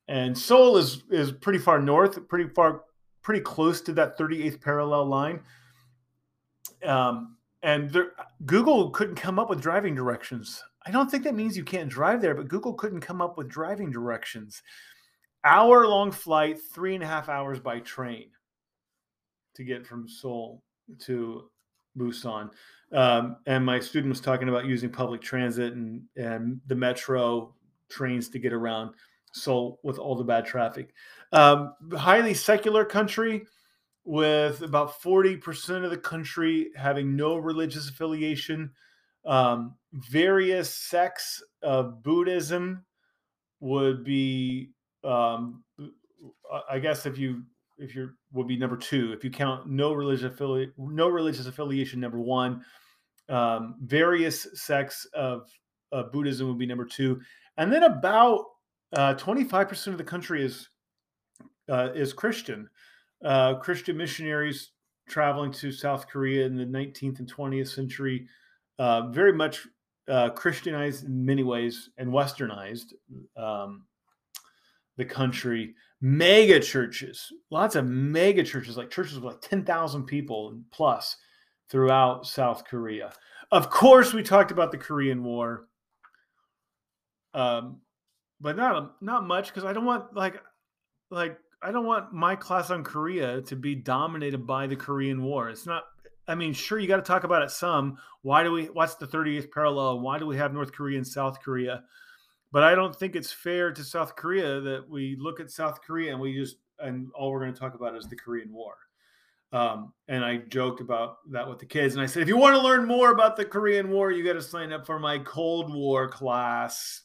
And 0.08 0.36
Seoul 0.36 0.76
is 0.76 1.02
is 1.10 1.32
pretty 1.32 1.58
far 1.58 1.80
north, 1.80 2.28
pretty 2.28 2.48
far, 2.54 2.82
pretty 3.22 3.40
close 3.40 3.80
to 3.82 3.92
that 3.94 4.16
38th 4.18 4.60
parallel 4.60 5.06
line. 5.06 5.40
Um, 6.84 7.36
and 7.62 7.90
there, 7.90 8.12
Google 8.44 8.90
couldn't 8.90 9.16
come 9.16 9.38
up 9.38 9.50
with 9.50 9.60
driving 9.60 9.94
directions. 9.94 10.62
I 10.86 10.92
don't 10.92 11.10
think 11.10 11.24
that 11.24 11.34
means 11.34 11.56
you 11.56 11.64
can't 11.64 11.88
drive 11.88 12.20
there, 12.20 12.34
but 12.34 12.46
Google 12.46 12.74
couldn't 12.74 13.00
come 13.00 13.20
up 13.20 13.36
with 13.36 13.48
driving 13.48 13.90
directions. 13.90 14.62
Hour 15.46 15.86
long 15.86 16.10
flight, 16.10 16.58
three 16.60 16.96
and 16.96 17.04
a 17.04 17.06
half 17.06 17.28
hours 17.28 17.60
by 17.60 17.78
train 17.78 18.30
to 19.54 19.62
get 19.62 19.86
from 19.86 20.08
Seoul 20.08 20.64
to 21.02 21.48
Busan. 21.96 22.50
Um, 22.92 23.36
and 23.46 23.64
my 23.64 23.78
student 23.78 24.10
was 24.10 24.20
talking 24.20 24.48
about 24.48 24.66
using 24.66 24.90
public 24.90 25.20
transit 25.20 25.72
and, 25.74 26.02
and 26.16 26.60
the 26.66 26.74
metro 26.74 27.54
trains 27.88 28.28
to 28.30 28.40
get 28.40 28.52
around 28.52 28.90
Seoul 29.32 29.78
with 29.84 29.98
all 29.98 30.16
the 30.16 30.24
bad 30.24 30.46
traffic. 30.46 30.92
Um, 31.30 31.74
highly 31.96 32.34
secular 32.34 32.84
country 32.84 33.46
with 34.04 34.62
about 34.62 35.00
40% 35.00 35.84
of 35.84 35.90
the 35.90 35.96
country 35.96 36.70
having 36.74 37.14
no 37.14 37.36
religious 37.36 37.88
affiliation 37.88 38.72
Um, 39.24 39.76
various 39.92 40.74
sects 40.74 41.42
of 41.62 42.02
Buddhism 42.02 42.84
would 43.60 44.04
be, 44.04 44.70
um, 45.04 45.62
I 46.70 46.78
guess, 46.78 47.06
if 47.06 47.18
you 47.18 47.42
if 47.78 47.94
you're 47.94 48.14
would 48.32 48.48
be 48.48 48.56
number 48.56 48.76
two. 48.76 49.12
If 49.12 49.24
you 49.24 49.30
count 49.30 49.68
no 49.68 49.92
religious 49.92 50.32
affili- 50.32 50.72
no 50.78 51.08
religious 51.08 51.46
affiliation, 51.46 52.00
number 52.00 52.20
one. 52.20 52.64
Um, 53.28 53.74
various 53.82 54.46
sects 54.54 55.04
of, 55.12 55.48
of 55.90 56.12
Buddhism 56.12 56.46
would 56.46 56.58
be 56.58 56.66
number 56.66 56.84
two, 56.84 57.20
and 57.56 57.72
then 57.72 57.82
about 57.82 58.44
twenty 59.18 59.44
five 59.44 59.68
percent 59.68 59.94
of 59.94 59.98
the 59.98 60.04
country 60.04 60.44
is 60.44 60.68
uh, 61.68 61.90
is 61.94 62.12
Christian. 62.12 62.68
Uh, 63.24 63.54
Christian 63.54 63.96
missionaries 63.96 64.72
traveling 65.08 65.52
to 65.52 65.72
South 65.72 66.08
Korea 66.08 66.44
in 66.46 66.56
the 66.56 66.64
19th 66.64 67.20
and 67.20 67.32
20th 67.32 67.68
century, 67.68 68.26
uh, 68.78 69.08
very 69.08 69.32
much 69.32 69.66
uh, 70.08 70.30
Christianized 70.30 71.04
in 71.04 71.24
many 71.24 71.42
ways 71.42 71.90
and 71.98 72.10
westernized 72.10 72.92
um, 73.36 73.84
the 74.96 75.04
country. 75.04 75.74
Mega 76.00 76.60
churches, 76.60 77.32
lots 77.50 77.74
of 77.74 77.86
mega 77.86 78.44
churches, 78.44 78.76
like 78.76 78.90
churches 78.90 79.14
with 79.14 79.24
like 79.24 79.40
10,000 79.40 80.04
people 80.04 80.60
plus 80.70 81.16
throughout 81.70 82.26
South 82.26 82.64
Korea. 82.66 83.12
Of 83.50 83.70
course, 83.70 84.12
we 84.12 84.22
talked 84.22 84.50
about 84.50 84.72
the 84.72 84.78
Korean 84.78 85.24
War, 85.24 85.68
um, 87.32 87.80
but 88.40 88.56
not 88.56 89.00
not 89.00 89.26
much 89.26 89.48
because 89.48 89.64
I 89.64 89.72
don't 89.72 89.84
want 89.84 90.14
like 90.14 90.42
like 91.10 91.38
I 91.62 91.72
don't 91.72 91.86
want 91.86 92.12
my 92.12 92.36
class 92.36 92.70
on 92.70 92.84
Korea 92.84 93.40
to 93.42 93.56
be 93.56 93.74
dominated 93.74 94.46
by 94.46 94.66
the 94.66 94.76
Korean 94.76 95.22
War. 95.22 95.48
It's 95.48 95.66
not. 95.66 95.84
I 96.28 96.34
mean, 96.34 96.52
sure, 96.52 96.78
you 96.78 96.88
got 96.88 96.96
to 96.96 97.02
talk 97.02 97.24
about 97.24 97.42
it 97.42 97.50
some. 97.50 97.98
Why 98.22 98.42
do 98.42 98.50
we? 98.50 98.64
What's 98.66 98.96
the 98.96 99.06
30th 99.06 99.50
parallel? 99.52 100.00
Why 100.00 100.18
do 100.18 100.26
we 100.26 100.36
have 100.36 100.52
North 100.52 100.72
Korea 100.72 100.98
and 100.98 101.06
South 101.06 101.40
Korea? 101.40 101.84
But 102.52 102.62
I 102.62 102.74
don't 102.74 102.94
think 102.94 103.16
it's 103.16 103.32
fair 103.32 103.72
to 103.72 103.84
South 103.84 104.16
Korea 104.16 104.60
that 104.60 104.88
we 104.88 105.16
look 105.18 105.40
at 105.40 105.50
South 105.50 105.82
Korea 105.82 106.12
and 106.12 106.20
we 106.20 106.34
just 106.34 106.56
and 106.78 107.08
all 107.14 107.30
we're 107.30 107.40
going 107.40 107.54
to 107.54 107.58
talk 107.58 107.74
about 107.74 107.96
is 107.96 108.06
the 108.06 108.16
Korean 108.16 108.52
War. 108.52 108.74
Um, 109.52 109.92
and 110.08 110.24
I 110.24 110.38
joked 110.38 110.80
about 110.80 111.18
that 111.30 111.48
with 111.48 111.58
the 111.58 111.66
kids, 111.66 111.94
and 111.94 112.02
I 112.02 112.06
said, 112.06 112.22
if 112.22 112.28
you 112.28 112.36
want 112.36 112.56
to 112.56 112.60
learn 112.60 112.86
more 112.86 113.12
about 113.12 113.36
the 113.36 113.44
Korean 113.44 113.90
War, 113.90 114.10
you 114.10 114.24
got 114.24 114.34
to 114.34 114.42
sign 114.42 114.72
up 114.72 114.84
for 114.84 114.98
my 114.98 115.18
Cold 115.20 115.72
War 115.72 116.08
class. 116.08 117.02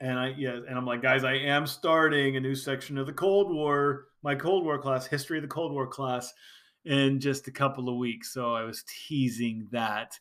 And 0.00 0.18
I 0.18 0.34
yeah, 0.36 0.52
and 0.68 0.76
I'm 0.78 0.86
like, 0.86 1.02
guys, 1.02 1.24
I 1.24 1.34
am 1.34 1.66
starting 1.66 2.36
a 2.36 2.40
new 2.40 2.54
section 2.54 2.98
of 2.98 3.06
the 3.06 3.12
Cold 3.12 3.52
War, 3.52 4.06
my 4.22 4.34
Cold 4.34 4.64
War 4.64 4.78
class, 4.78 5.06
history 5.06 5.38
of 5.38 5.42
the 5.42 5.48
Cold 5.48 5.72
War 5.72 5.86
class, 5.86 6.32
in 6.84 7.18
just 7.18 7.48
a 7.48 7.52
couple 7.52 7.88
of 7.88 7.96
weeks. 7.96 8.32
So 8.32 8.54
I 8.54 8.62
was 8.62 8.84
teasing 9.08 9.66
that. 9.72 10.12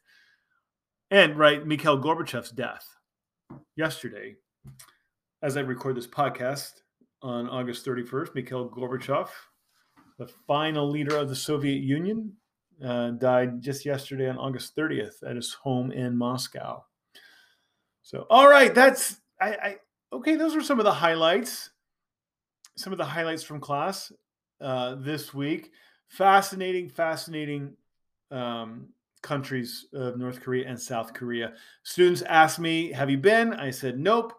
And 1.12 1.38
right, 1.38 1.66
Mikhail 1.66 2.02
Gorbachev's 2.02 2.52
death 2.52 2.97
yesterday, 3.76 4.36
as 5.42 5.58
I 5.58 5.62
record 5.62 5.96
this 5.96 6.08
podcast 6.08 6.82
on 7.22 7.48
August 7.50 7.86
31st, 7.86 8.36
Mikhail 8.36 8.70
Gorbachev, 8.70 9.30
the 10.18 10.28
final 10.48 10.90
leader 10.90 11.18
of 11.18 11.30
the 11.30 11.36
Soviet 11.36 11.82
Union, 11.82 12.34
uh, 12.84 13.12
died 13.12 13.62
just 13.62 13.86
yesterday 13.86 14.30
on 14.30 14.38
August 14.38 14.76
30th 14.76 15.24
at 15.28 15.36
his 15.36 15.54
home 15.54 15.92
in 15.92 16.18
Moscow. 16.18 16.84
So, 18.02 18.26
all 18.30 18.48
right, 18.48 18.74
that's 18.74 19.20
I, 19.42 19.50
I 19.50 19.76
okay. 20.14 20.36
Those 20.36 20.56
were 20.56 20.62
some 20.62 20.80
of 20.80 20.86
the 20.86 20.94
highlights. 20.94 21.72
Some 22.78 22.94
of 22.94 22.98
the 22.98 23.06
highlights 23.06 23.44
from 23.44 23.60
class 23.60 24.12
uh, 24.62 24.96
this 24.96 25.34
week. 25.34 25.72
Fascinating, 26.08 26.90
fascinating 26.90 27.76
um, 28.32 28.90
countries 29.28 29.88
of 29.94 30.18
North 30.18 30.40
Korea 30.42 30.68
and 30.68 30.80
South 30.80 31.14
Korea. 31.14 31.54
Students 31.84 32.22
asked 32.24 32.60
me, 32.60 32.92
"Have 32.92 33.10
you 33.10 33.18
been?" 33.18 33.54
I 33.54 33.72
said, 33.72 34.00
"Nope," 34.00 34.34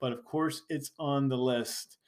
but 0.00 0.12
of 0.12 0.24
course, 0.24 0.62
it's 0.68 0.92
on 0.98 1.28
the 1.28 1.36
list. 1.36 1.98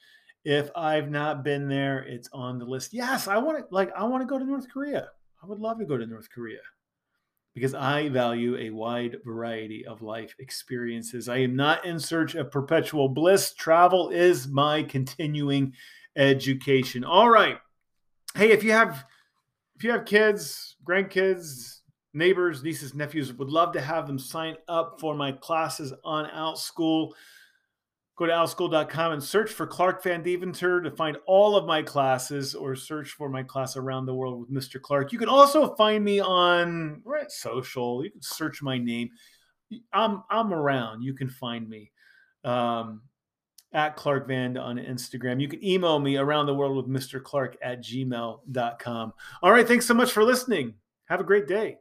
If 0.43 0.71
I've 0.75 1.11
not 1.11 1.43
been 1.43 1.67
there, 1.67 1.99
it's 2.03 2.29
on 2.33 2.57
the 2.57 2.65
list. 2.65 2.93
Yes, 2.93 3.27
I 3.27 3.37
want 3.37 3.59
to. 3.59 3.65
Like, 3.69 3.91
I 3.95 4.05
want 4.05 4.21
to 4.21 4.27
go 4.27 4.39
to 4.39 4.45
North 4.45 4.67
Korea. 4.71 5.09
I 5.43 5.45
would 5.45 5.59
love 5.59 5.77
to 5.79 5.85
go 5.85 5.97
to 5.97 6.05
North 6.05 6.29
Korea 6.29 6.61
because 7.53 7.73
I 7.73 8.09
value 8.09 8.55
a 8.57 8.69
wide 8.69 9.17
variety 9.25 9.85
of 9.85 10.01
life 10.01 10.33
experiences. 10.39 11.27
I 11.27 11.37
am 11.37 11.55
not 11.55 11.85
in 11.85 11.99
search 11.99 12.35
of 12.35 12.49
perpetual 12.51 13.09
bliss. 13.09 13.53
Travel 13.53 14.09
is 14.09 14.47
my 14.47 14.83
continuing 14.83 15.73
education. 16.15 17.03
All 17.03 17.29
right. 17.29 17.57
Hey, 18.35 18.51
if 18.51 18.63
you 18.63 18.71
have 18.71 19.05
if 19.75 19.83
you 19.83 19.91
have 19.91 20.05
kids, 20.05 20.75
grandkids, 20.87 21.80
neighbors, 22.13 22.63
nieces, 22.63 22.93
nephews, 22.93 23.33
would 23.33 23.49
love 23.49 23.73
to 23.73 23.81
have 23.81 24.07
them 24.07 24.19
sign 24.19 24.55
up 24.67 24.99
for 24.99 25.15
my 25.15 25.31
classes 25.31 25.93
on 26.03 26.29
Outschool. 26.29 27.11
Go 28.17 28.25
to 28.27 28.33
outschool.com 28.33 29.13
and 29.13 29.23
search 29.23 29.51
for 29.51 29.65
Clark 29.65 30.03
Van 30.03 30.21
Deventer 30.21 30.81
to 30.81 30.91
find 30.91 31.17
all 31.25 31.55
of 31.55 31.65
my 31.65 31.81
classes 31.81 32.53
or 32.53 32.75
search 32.75 33.11
for 33.11 33.29
my 33.29 33.41
class 33.41 33.75
around 33.77 34.05
the 34.05 34.13
world 34.13 34.39
with 34.39 34.51
Mr. 34.51 34.79
Clark. 34.79 35.11
You 35.11 35.17
can 35.17 35.29
also 35.29 35.73
find 35.75 36.03
me 36.03 36.19
on 36.19 37.01
right, 37.03 37.31
social. 37.31 38.03
You 38.03 38.11
can 38.11 38.21
search 38.21 38.61
my 38.61 38.77
name. 38.77 39.09
I'm 39.93 40.23
I'm 40.29 40.53
around. 40.53 41.01
You 41.01 41.13
can 41.13 41.29
find 41.29 41.67
me 41.67 41.91
um, 42.43 43.01
at 43.73 43.95
Clark 43.95 44.27
Van 44.27 44.57
on 44.57 44.77
Instagram. 44.77 45.41
You 45.41 45.47
can 45.47 45.63
email 45.65 45.97
me 45.97 46.17
around 46.17 46.45
the 46.45 46.53
world 46.53 46.75
with 46.75 46.87
Mr. 46.87 47.23
Clark 47.23 47.57
at 47.63 47.81
gmail.com. 47.81 49.13
All 49.41 49.51
right. 49.51 49.67
Thanks 49.67 49.85
so 49.85 49.93
much 49.93 50.11
for 50.11 50.23
listening. 50.23 50.75
Have 51.05 51.21
a 51.21 51.25
great 51.25 51.47
day. 51.47 51.80